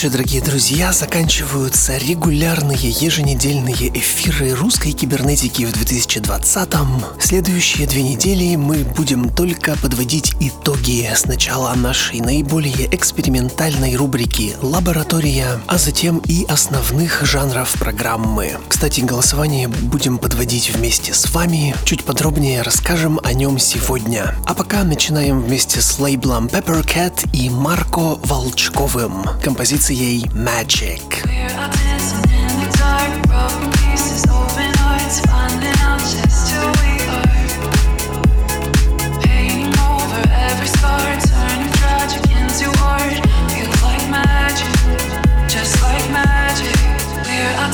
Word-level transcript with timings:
Вечер, 0.00 0.12
дорогие 0.12 0.40
друзья. 0.40 0.92
Заканчиваются 0.92 1.98
регулярные 1.98 2.88
еженедельные 2.88 3.90
эфиры 3.98 4.54
русской 4.54 4.92
кибернетики 4.92 5.64
в 5.66 5.72
2020-м. 5.72 7.04
Следующие 7.20 7.86
две 7.86 8.02
недели 8.02 8.56
мы 8.56 8.78
будем 8.78 9.28
только 9.28 9.76
подводить 9.76 10.32
итоги 10.40 11.06
сначала 11.14 11.74
нашей 11.74 12.20
наиболее 12.20 12.88
экспериментальной 12.94 13.94
рубрики 13.96 14.54
«Лаборатория», 14.62 15.60
а 15.66 15.76
затем 15.76 16.22
и 16.24 16.46
основных 16.48 17.22
жанров 17.26 17.74
программы. 17.74 18.56
Кстати, 18.68 19.02
голосование 19.02 19.68
будем 19.68 20.16
подводить 20.16 20.70
вместе 20.70 21.12
с 21.12 21.30
вами. 21.30 21.74
Чуть 21.84 22.04
подробнее 22.04 22.62
расскажем 22.62 23.20
о 23.22 23.34
нем 23.34 23.58
сегодня. 23.58 24.34
А 24.46 24.54
пока 24.54 24.82
начинаем 24.82 25.42
вместе 25.42 25.82
с 25.82 25.98
лейблом 25.98 26.46
Peppercat 26.46 27.28
и 27.34 27.50
Марко 27.50 28.18
Волчковым. 28.22 29.26
Композиция 29.44 29.89
ей 29.90 30.24
Magic. 30.34 31.22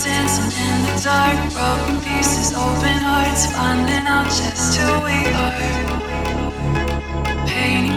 Dancing 0.04 0.52
in 0.60 0.82
the 0.84 1.00
dark, 1.02 1.52
broken 1.54 2.00
pieces, 2.02 2.52
open 2.52 2.98
hearts, 3.02 3.46
finding 3.46 4.06
out 4.06 4.26
just 4.26 4.76
who 4.76 5.00
we 5.04 5.26
are. 5.32 6.05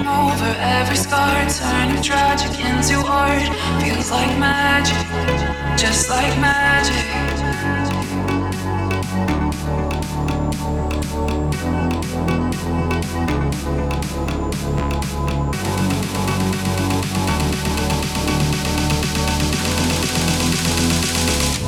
Over 0.09 0.55
every 0.57 0.95
scar, 0.95 1.47
turning 1.49 2.01
tragic 2.01 2.59
into 2.59 2.97
art. 3.05 3.47
Feels 3.83 4.09
like 4.09 4.37
magic, 4.39 4.97
just 5.77 6.09
like 6.09 6.35
magic. 6.39 7.05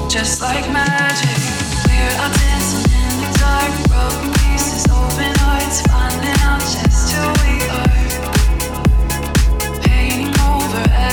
Just 0.09 0.41
like 0.41 0.67
magic, 0.73 1.37
we're 1.87 2.15
out 2.19 2.33
dancing 2.35 2.91
in 2.99 3.13
the 3.21 3.29
dark, 3.39 3.71
broken 3.87 4.33
pieces, 4.33 4.85
open 4.87 5.33
hearts, 5.39 5.81
finding 5.83 6.37
out 6.41 6.59
just 6.59 7.13
who 7.13 7.21
we 7.45 7.63
are. 7.69 7.90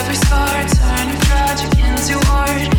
Every 0.09 0.17
scar, 0.27 0.67
turning 0.69 1.21
tragic 1.21 1.79
into 1.81 2.19
art. 2.31 2.78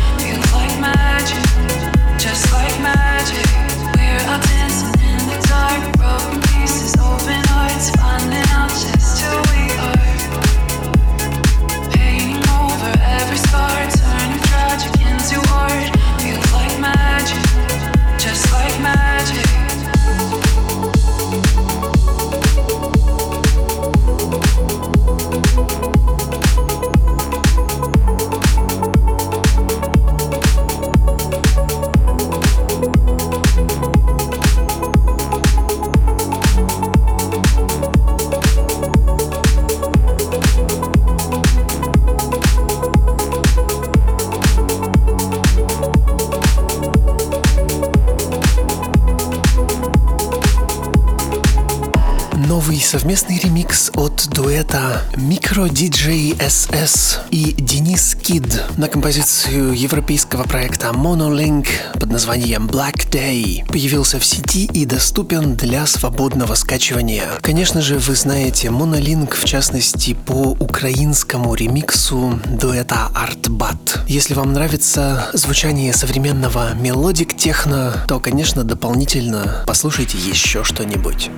Совместный 52.90 53.38
ремикс 53.38 53.92
от 53.94 54.26
дуэта 54.30 55.02
Micro 55.14 55.68
DJs 55.68 57.20
и 57.30 57.52
Денис 57.52 58.16
Кид 58.20 58.64
на 58.78 58.88
композицию 58.88 59.74
европейского 59.74 60.42
проекта 60.42 60.88
Monolink 60.88 61.68
под 62.00 62.10
названием 62.10 62.66
Black 62.66 63.08
Day 63.08 63.64
появился 63.68 64.18
в 64.18 64.24
сети 64.24 64.64
и 64.64 64.86
доступен 64.86 65.54
для 65.54 65.86
свободного 65.86 66.56
скачивания. 66.56 67.28
Конечно 67.42 67.80
же, 67.80 67.96
вы 67.96 68.16
знаете 68.16 68.70
Monolink 68.70 69.36
в 69.36 69.44
частности 69.44 70.14
по 70.14 70.56
украинскому 70.58 71.54
ремиксу 71.54 72.40
дуэта 72.44 73.08
Artbat. 73.14 74.00
Если 74.08 74.34
вам 74.34 74.52
нравится 74.52 75.30
звучание 75.32 75.92
современного 75.92 76.74
melodic 76.74 77.36
техно, 77.36 78.04
то, 78.08 78.18
конечно, 78.18 78.64
дополнительно 78.64 79.62
послушайте 79.64 80.18
еще 80.18 80.64
что-нибудь. 80.64 81.30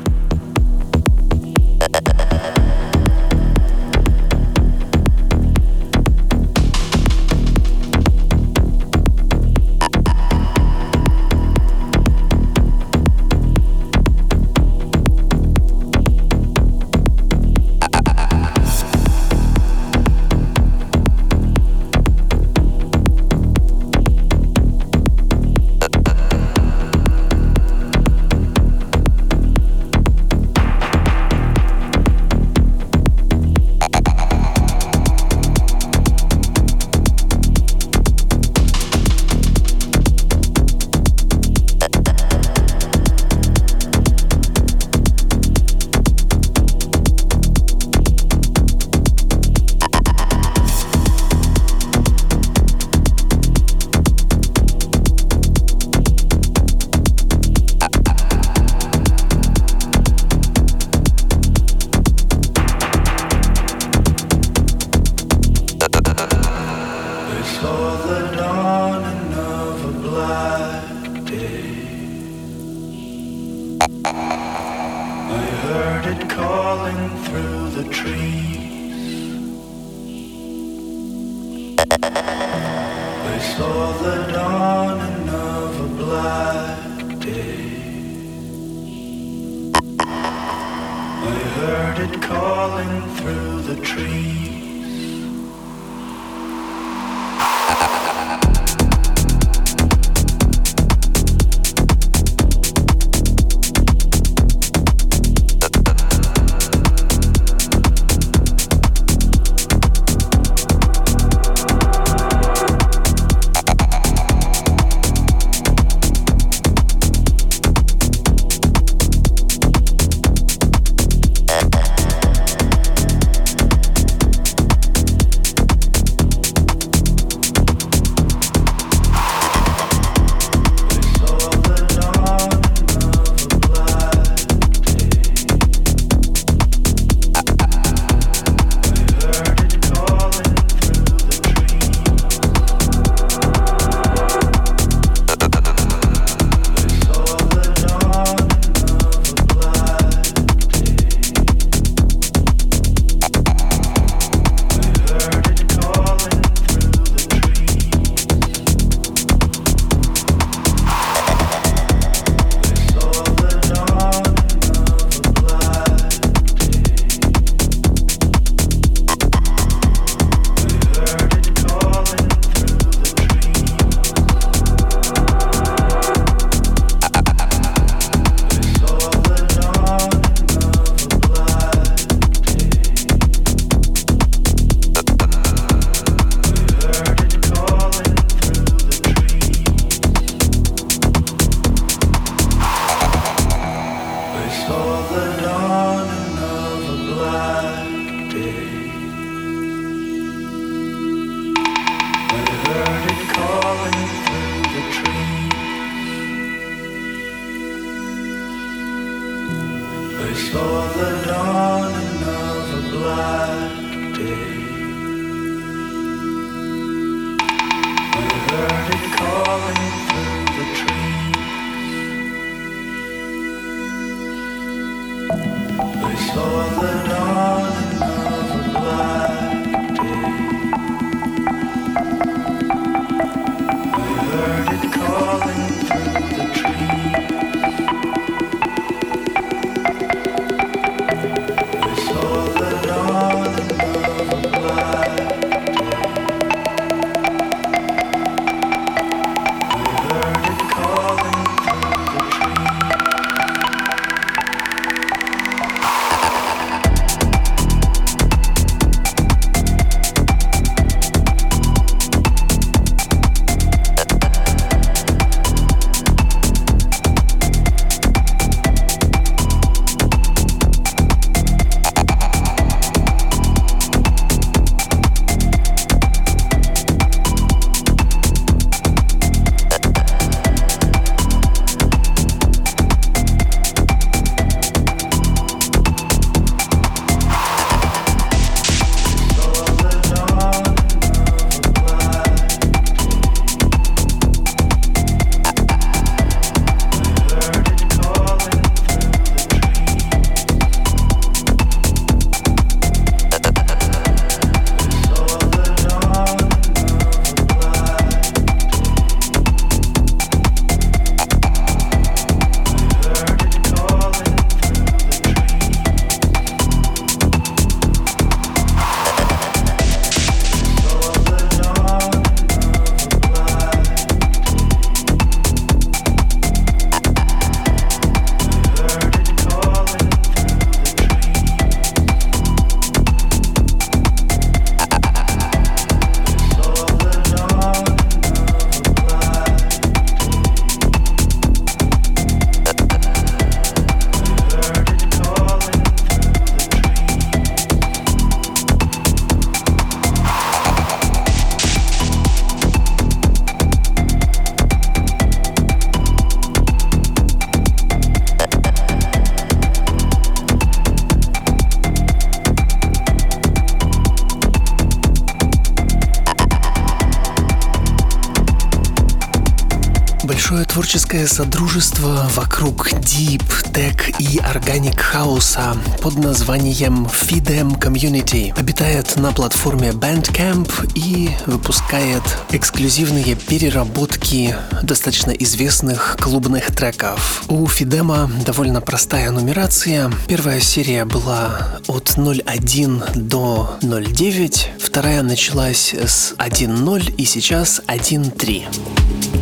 Творческое 370.72 371.26
содружество 371.26 372.30
вокруг 372.34 372.90
Deep, 372.92 373.42
Tech 373.74 374.14
и 374.18 374.38
Organic 374.38 374.98
House 375.12 375.58
под 376.00 376.16
названием 376.16 377.04
Fidem 377.04 377.78
Community 377.78 378.58
обитает 378.58 379.16
на 379.16 379.32
платформе 379.32 379.90
Bandcamp 379.90 380.70
и 380.94 381.28
выпускает 381.44 382.22
эксклюзивные 382.52 383.34
переработки 383.34 384.56
достаточно 384.82 385.32
известных 385.32 386.16
клубных 386.18 386.74
треков. 386.74 387.44
У 387.48 387.66
Фидема 387.66 388.30
довольно 388.46 388.80
простая 388.80 389.30
нумерация. 389.30 390.10
Первая 390.26 390.60
серия 390.60 391.04
была 391.04 391.80
от 391.86 392.16
0.1 392.16 393.18
до 393.18 393.76
0.9, 393.82 394.80
вторая 394.80 395.22
началась 395.22 395.92
с 395.92 396.32
1.0 396.38 397.14
и 397.16 397.26
сейчас 397.26 397.82
1.3. 397.86 399.41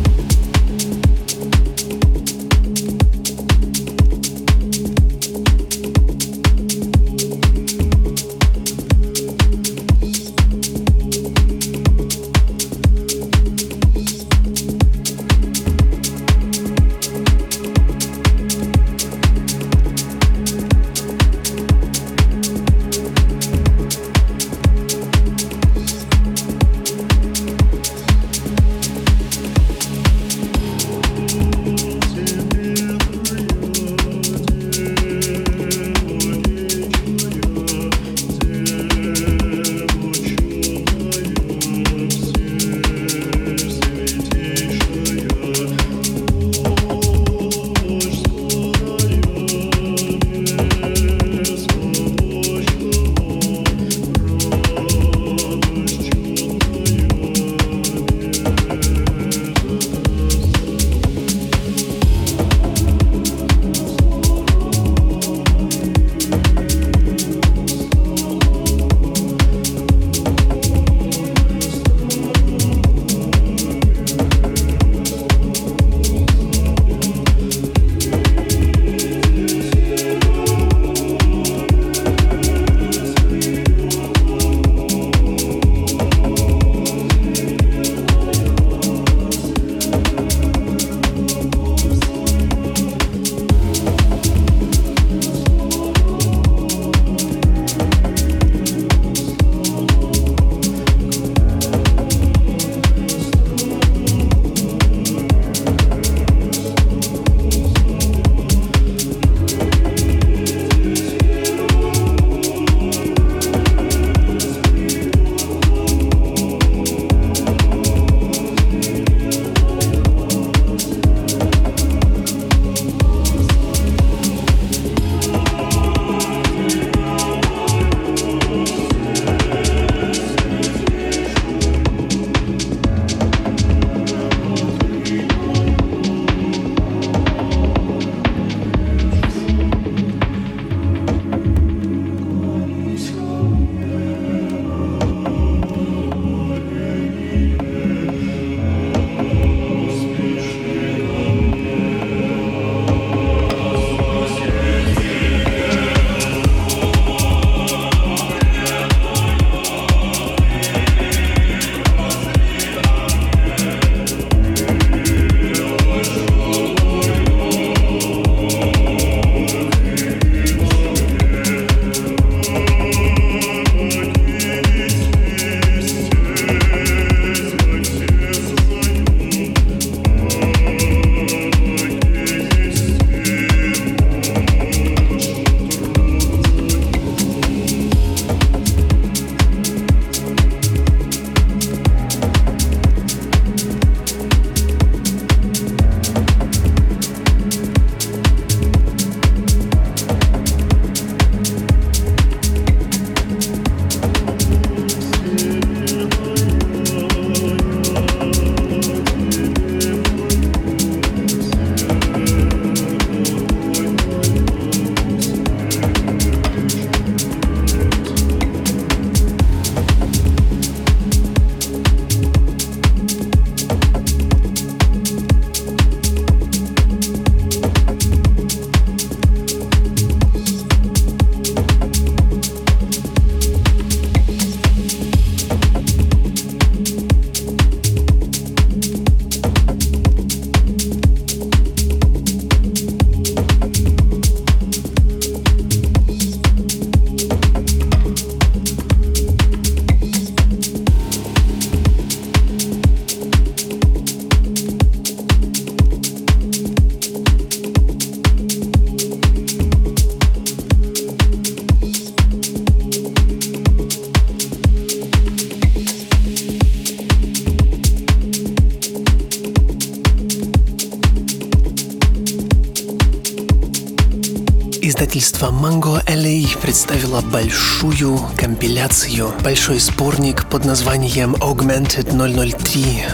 большой 279.41 279.79
сборник 279.79 280.45
под 280.49 280.65
названием 280.65 281.33
Augmented 281.35 282.11
003, 282.11 283.05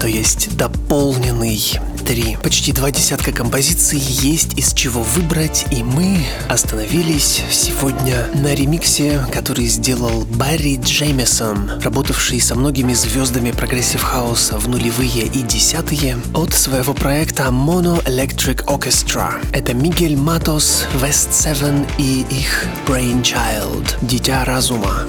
то 0.00 0.06
есть 0.06 0.56
дополненный 0.56 1.60
3. 2.06 2.38
Почти 2.42 2.72
два 2.72 2.90
десятка 2.90 3.32
композиций 3.32 3.98
есть 3.98 4.58
из 4.58 4.72
чего 4.72 5.02
выбрать, 5.02 5.66
и 5.70 5.82
мы 5.82 6.24
остановились 6.48 7.42
сегодня 7.50 8.26
на 8.34 8.54
ремиксе, 8.54 9.26
который 9.32 9.66
сделал 9.66 10.24
Барри 10.24 10.78
Джеймисон, 10.82 11.80
работавший 11.82 12.40
со 12.40 12.54
многими 12.54 12.92
звездами 12.92 13.52
прогрессив 13.52 14.02
хауса 14.02 14.58
в 14.58 14.68
нулевые 14.68 15.26
и 15.26 15.42
десятые, 15.42 16.18
от 16.34 16.52
своего 16.52 16.94
проекта 16.94 17.44
Mono 17.44 18.02
Electric 18.04 18.64
Orchestra. 18.66 19.34
Это 19.52 19.74
Мигель 19.74 20.16
Матос, 20.16 20.84
West 21.00 21.30
Seven 21.30 21.86
и 21.98 22.20
их 22.30 22.66
Brainchild, 22.86 23.96
Дитя 24.02 24.44
разума. 24.44 25.06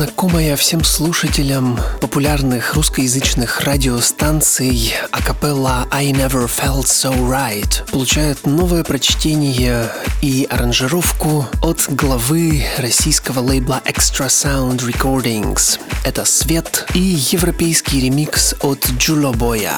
Знакомая 0.00 0.56
всем 0.56 0.82
слушателям 0.82 1.78
популярных 2.00 2.72
русскоязычных 2.74 3.60
радиостанций 3.60 4.94
акапелла 5.10 5.86
«I 5.90 6.12
Never 6.12 6.48
Felt 6.48 6.86
So 6.86 7.12
Right» 7.28 7.86
получает 7.90 8.46
новое 8.46 8.82
прочтение 8.82 9.92
и 10.22 10.46
аранжировку 10.48 11.46
от 11.62 11.84
главы 11.90 12.64
российского 12.78 13.40
лейбла 13.40 13.82
Extra 13.84 14.28
Sound 14.28 14.78
Recordings. 14.78 15.78
Это 16.02 16.24
«Свет» 16.24 16.86
и 16.94 17.00
европейский 17.00 18.00
ремикс 18.00 18.54
от 18.62 18.82
Джуло 18.96 19.32
Боя. 19.32 19.74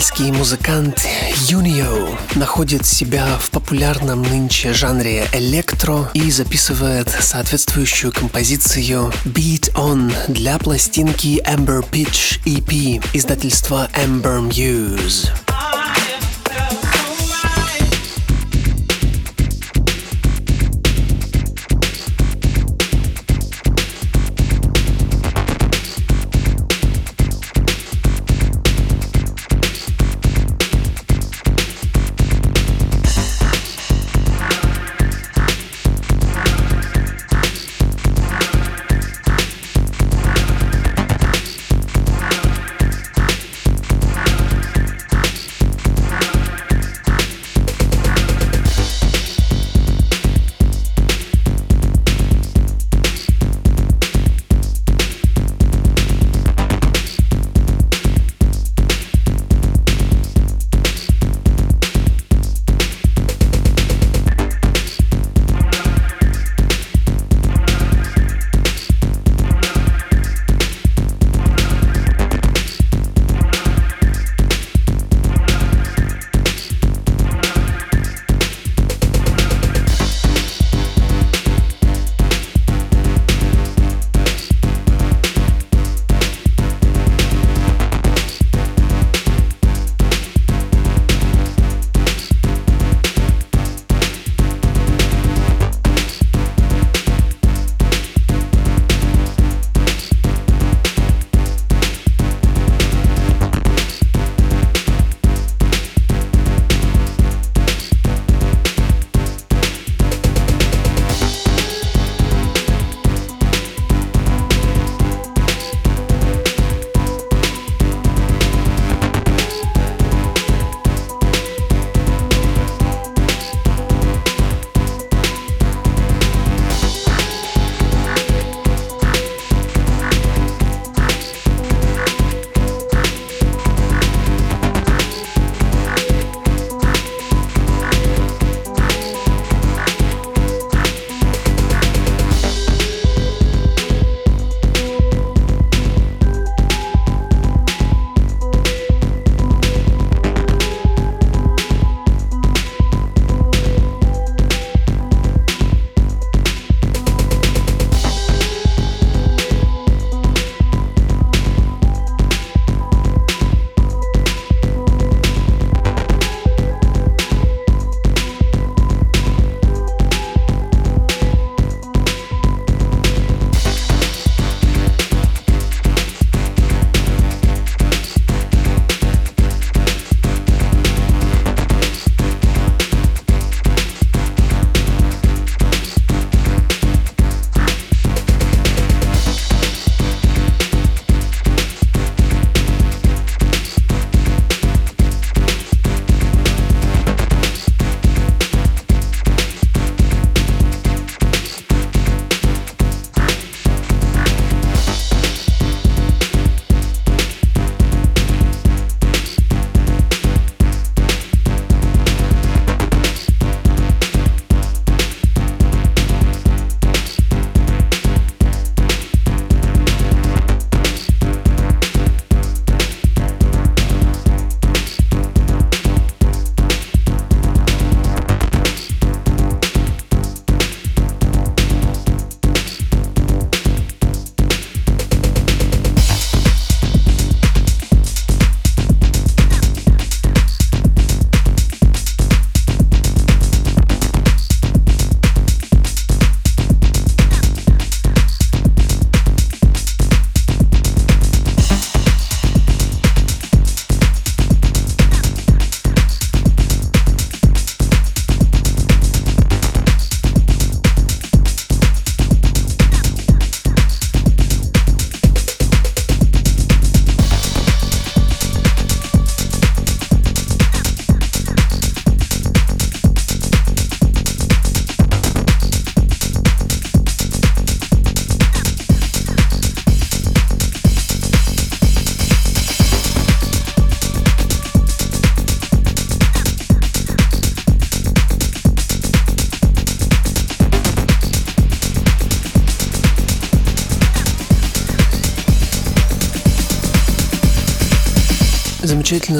Израильский 0.00 0.32
музыкант 0.32 1.06
Юнио 1.48 2.16
находит 2.34 2.86
себя 2.86 3.36
в 3.38 3.50
популярном 3.50 4.22
нынче 4.22 4.72
жанре 4.72 5.26
электро 5.34 6.10
и 6.14 6.30
записывает 6.30 7.10
соответствующую 7.10 8.10
композицию 8.10 9.12
Beat 9.26 9.70
On 9.74 10.10
для 10.32 10.56
пластинки 10.58 11.42
Amber 11.46 11.84
Pitch 11.90 12.40
EP 12.46 13.04
издательства 13.12 13.90
Amber 13.92 14.40
Muse. 14.48 15.28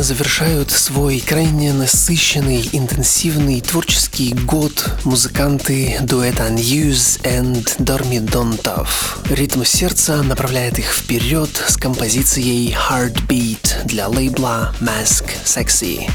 Замечательно 0.01 0.03
завершают 0.03 0.71
свой 0.71 1.21
крайне 1.21 1.73
насыщенный, 1.73 2.69
интенсивный 2.73 3.61
творческий 3.61 4.33
год 4.33 4.91
музыканты 5.05 5.99
дуэта 6.03 6.49
Unuse 6.49 7.21
and 7.23 7.65
Dormi 7.79 8.21
Dontov. 8.21 8.89
Ритм 9.31 9.65
сердца 9.65 10.23
направляет 10.23 10.79
их 10.79 10.93
вперед 10.93 11.51
с 11.69 11.77
композицией 11.77 12.75
Heartbeat 12.75 13.85
для 13.85 14.09
лейбла 14.09 14.75
Mask 14.81 15.27
Sexy. 15.45 16.09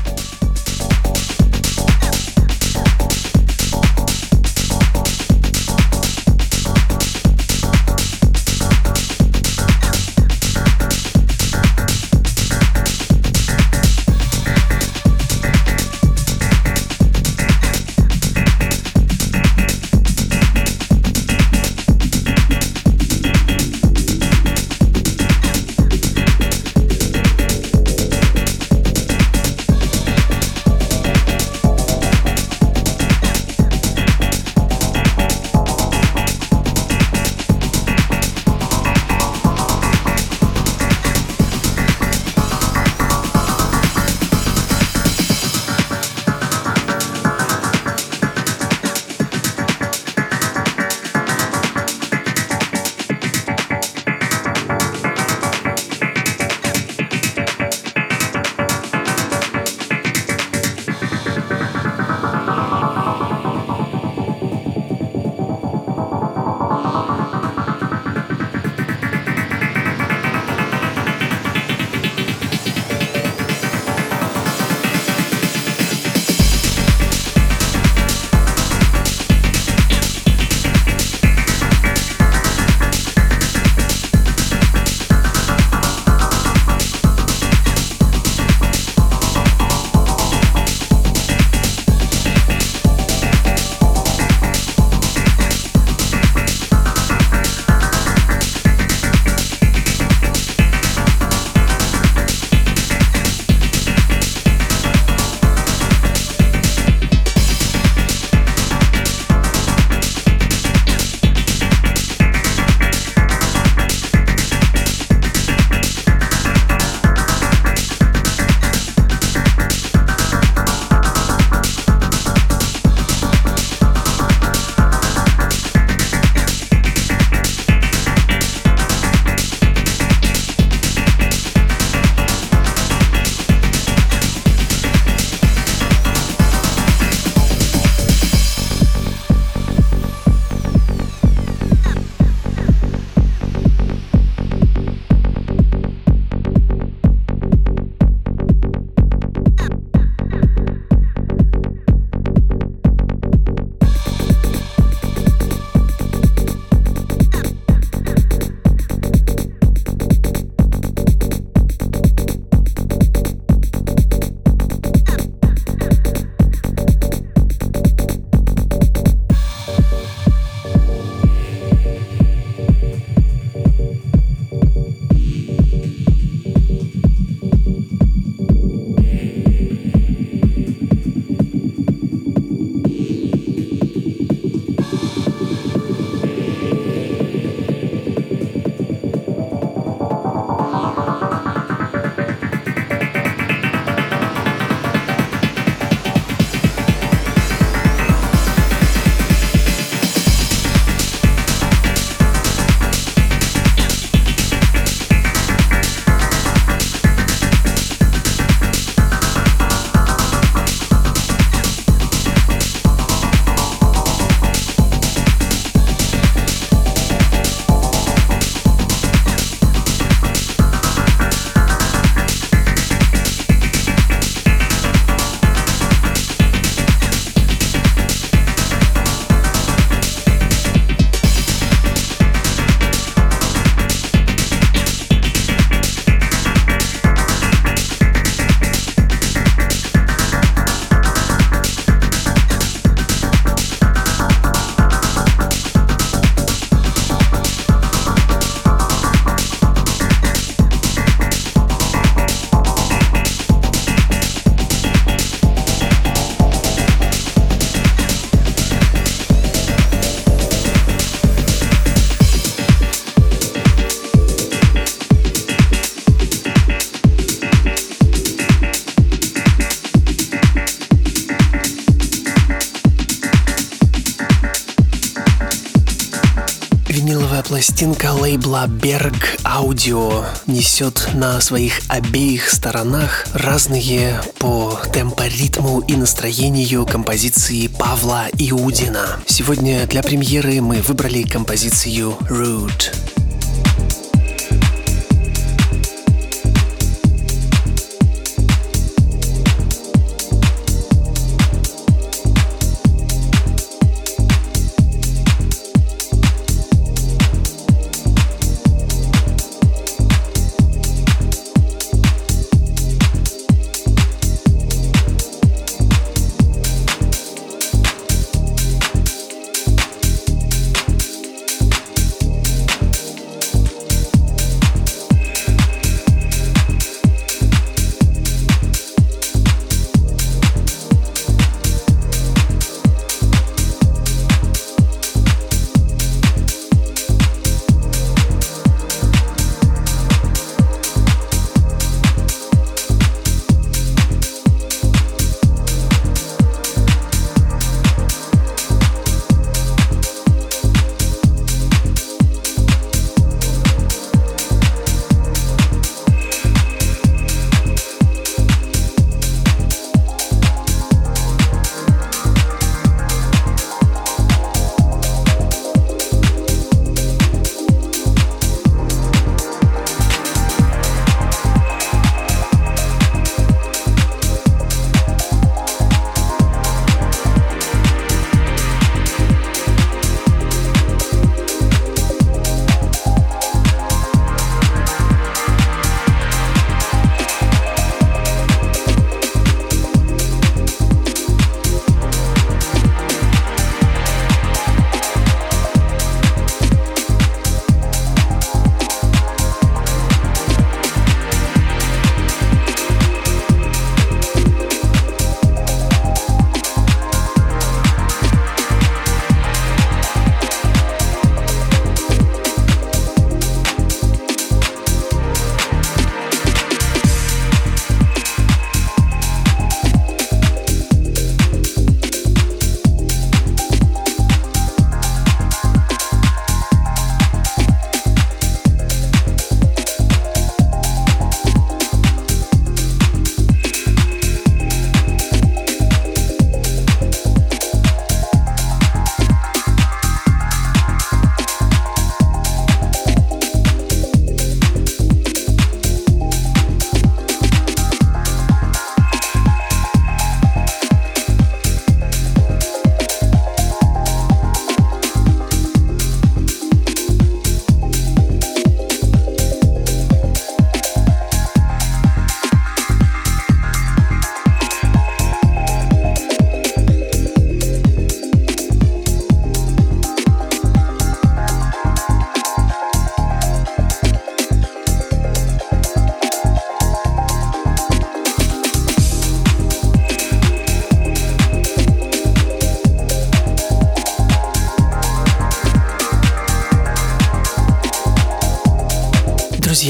Пластинка 277.76 278.13
лейбла 278.13 278.67
Berg 278.67 279.17
Audio 279.43 280.26
несет 280.47 281.09
на 281.13 281.41
своих 281.41 281.82
обеих 281.89 282.49
сторонах 282.49 283.26
разные 283.34 284.21
по 284.39 284.80
темпоритму 284.93 285.82
и 285.82 285.97
настроению 285.97 286.86
композиции 286.86 287.67
Павла 287.67 288.28
Иудина. 288.39 289.19
Сегодня 289.26 289.86
для 289.88 290.03
премьеры 290.03 290.61
мы 290.61 290.82
выбрали 290.82 291.23
композицию 291.23 292.11
Root. 292.30 293.14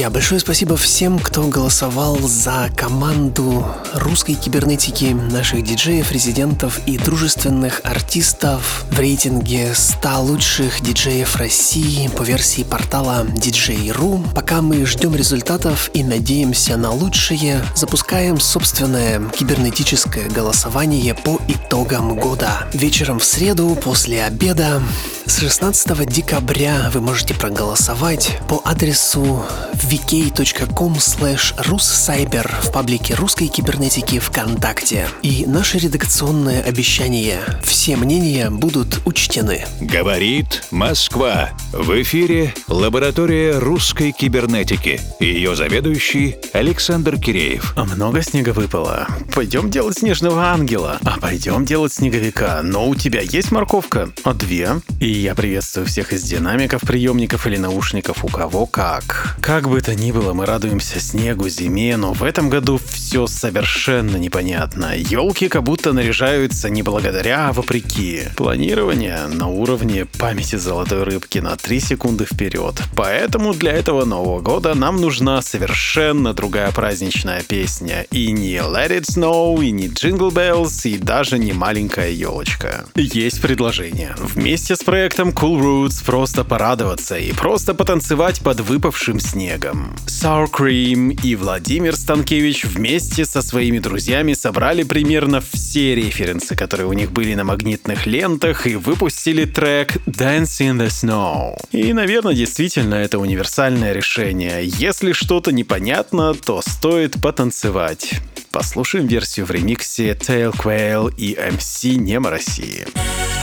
Друзья, 0.06 0.14
большое 0.14 0.40
спасибо 0.40 0.76
всем, 0.76 1.18
кто 1.18 1.42
голосовал 1.48 2.16
за 2.20 2.70
команду 2.76 3.66
русской 3.92 4.34
кибернетики, 4.34 5.06
наших 5.06 5.64
диджеев, 5.64 6.12
резидентов 6.12 6.78
и 6.86 6.96
дружественных 6.96 7.80
артистов 7.82 8.84
в 8.88 9.00
рейтинге 9.00 9.74
100 9.74 10.20
лучших 10.20 10.80
диджеев 10.80 11.34
России 11.34 12.06
по 12.06 12.22
версии 12.22 12.62
портала 12.62 13.24
DJ.ru. 13.24 14.32
Пока 14.32 14.62
мы 14.62 14.86
ждем 14.86 15.16
результатов 15.16 15.90
и 15.92 16.04
надеемся 16.04 16.76
на 16.76 16.92
лучшее, 16.92 17.64
запускаем 17.74 18.38
собственное 18.38 19.28
кибернетическое 19.30 20.28
голосование 20.28 21.14
по 21.14 21.40
итогам 21.48 22.14
года. 22.14 22.68
Вечером 22.72 23.18
в 23.18 23.24
среду 23.24 23.76
после 23.82 24.22
обеда 24.22 24.80
с 25.26 25.40
16 25.40 26.06
декабря 26.06 26.90
вы 26.94 27.00
можете 27.00 27.34
проголосовать 27.34 28.38
по 28.48 28.62
адресу 28.64 29.44
vk.com 29.74 30.94
slash 30.94 31.56
russcyber 31.58 32.48
в 32.62 32.70
паблике 32.72 33.14
русской 33.14 33.48
кибернетики 33.48 34.20
ВКонтакте. 34.20 35.08
И 35.22 35.44
наше 35.46 35.78
редакционное 35.78 36.62
обещание– 36.62 37.40
все 37.64 37.96
мнения 37.96 38.50
будут 38.50 39.00
учтены. 39.04 39.64
Говорит 39.80 40.62
Москва. 40.70 41.50
В 41.72 42.00
эфире 42.02 42.54
лаборатория 42.68 43.58
русской 43.58 44.12
кибернетики. 44.12 45.00
Ее 45.18 45.56
заведующий 45.56 46.36
Александр 46.52 47.18
Киреев. 47.18 47.72
А 47.76 47.84
много 47.84 48.22
снега 48.22 48.50
выпало. 48.50 49.08
Пойдем 49.34 49.70
делать 49.70 49.98
снежного 49.98 50.46
ангела. 50.46 50.98
А 51.04 51.18
пойдем 51.18 51.64
делать 51.64 51.92
снеговика. 51.92 52.60
Но 52.62 52.88
у 52.88 52.94
тебя 52.94 53.20
есть 53.20 53.50
морковка? 53.50 54.10
А 54.22 54.32
две? 54.32 54.68
И 55.00 55.15
я 55.18 55.34
приветствую 55.34 55.86
всех 55.86 56.12
из 56.12 56.22
динамиков, 56.22 56.82
приемников 56.82 57.46
или 57.46 57.56
наушников, 57.56 58.24
у 58.24 58.28
кого 58.28 58.66
как. 58.66 59.36
Как 59.40 59.68
бы 59.68 59.80
то 59.80 59.94
ни 59.94 60.12
было, 60.12 60.34
мы 60.34 60.44
радуемся 60.46 61.00
снегу, 61.00 61.48
зиме, 61.48 61.96
но 61.96 62.12
в 62.12 62.22
этом 62.22 62.50
году 62.50 62.78
все 62.86 63.26
совершенно 63.26 64.16
непонятно. 64.16 64.94
Елки 64.96 65.48
как 65.48 65.62
будто 65.62 65.92
наряжаются 65.92 66.68
не 66.68 66.82
благодаря, 66.82 67.48
а 67.48 67.52
вопреки. 67.52 68.24
Планирование 68.36 69.26
на 69.28 69.48
уровне 69.48 70.04
памяти 70.04 70.56
золотой 70.56 71.04
рыбки 71.04 71.38
на 71.38 71.56
3 71.56 71.80
секунды 71.80 72.26
вперед. 72.26 72.82
Поэтому 72.94 73.54
для 73.54 73.72
этого 73.72 74.04
Нового 74.04 74.40
года 74.40 74.74
нам 74.74 75.00
нужна 75.00 75.40
совершенно 75.40 76.34
другая 76.34 76.72
праздничная 76.72 77.42
песня. 77.42 78.06
И 78.10 78.32
не 78.32 78.56
Let 78.56 78.90
It 78.90 79.04
Snow, 79.04 79.64
и 79.64 79.70
не 79.70 79.88
Jingle 79.88 80.30
Bells, 80.30 80.88
и 80.88 80.98
даже 80.98 81.38
не 81.38 81.52
маленькая 81.52 82.10
елочка. 82.10 82.84
Есть 82.94 83.40
предложение. 83.40 84.14
Вместе 84.18 84.76
с 84.76 84.80
проектом 84.80 85.05
Cool 85.06 85.60
Roots 85.60 86.04
просто 86.04 86.44
порадоваться 86.44 87.16
и 87.16 87.32
просто 87.32 87.74
потанцевать 87.74 88.40
под 88.40 88.60
выпавшим 88.60 89.20
снегом. 89.20 89.94
Sour 90.06 90.50
Cream 90.50 91.18
и 91.22 91.36
Владимир 91.36 91.94
Станкевич 91.94 92.64
вместе 92.64 93.24
со 93.24 93.42
своими 93.42 93.78
друзьями 93.78 94.32
собрали 94.32 94.82
примерно 94.82 95.40
все 95.40 95.94
референсы, 95.94 96.56
которые 96.56 96.88
у 96.88 96.92
них 96.92 97.12
были 97.12 97.34
на 97.34 97.44
магнитных 97.44 98.06
лентах 98.06 98.66
и 98.66 98.74
выпустили 98.74 99.44
трек 99.44 99.96
Dance 100.06 100.60
in 100.60 100.78
the 100.78 100.88
Snow. 100.88 101.56
И, 101.70 101.92
наверное, 101.92 102.34
действительно 102.34 102.94
это 102.96 103.18
универсальное 103.18 103.92
решение. 103.92 104.64
Если 104.64 105.12
что-то 105.12 105.52
непонятно, 105.52 106.34
то 106.34 106.62
стоит 106.62 107.20
потанцевать. 107.20 108.14
Послушаем 108.50 109.06
версию 109.06 109.46
в 109.46 109.50
ремиксе 109.50 110.12
Tail 110.12 110.52
Quail 110.52 111.14
и 111.16 111.34
MC 111.34 111.96
Немо 111.96 112.30
России. 112.30 112.86
No, 112.96 113.35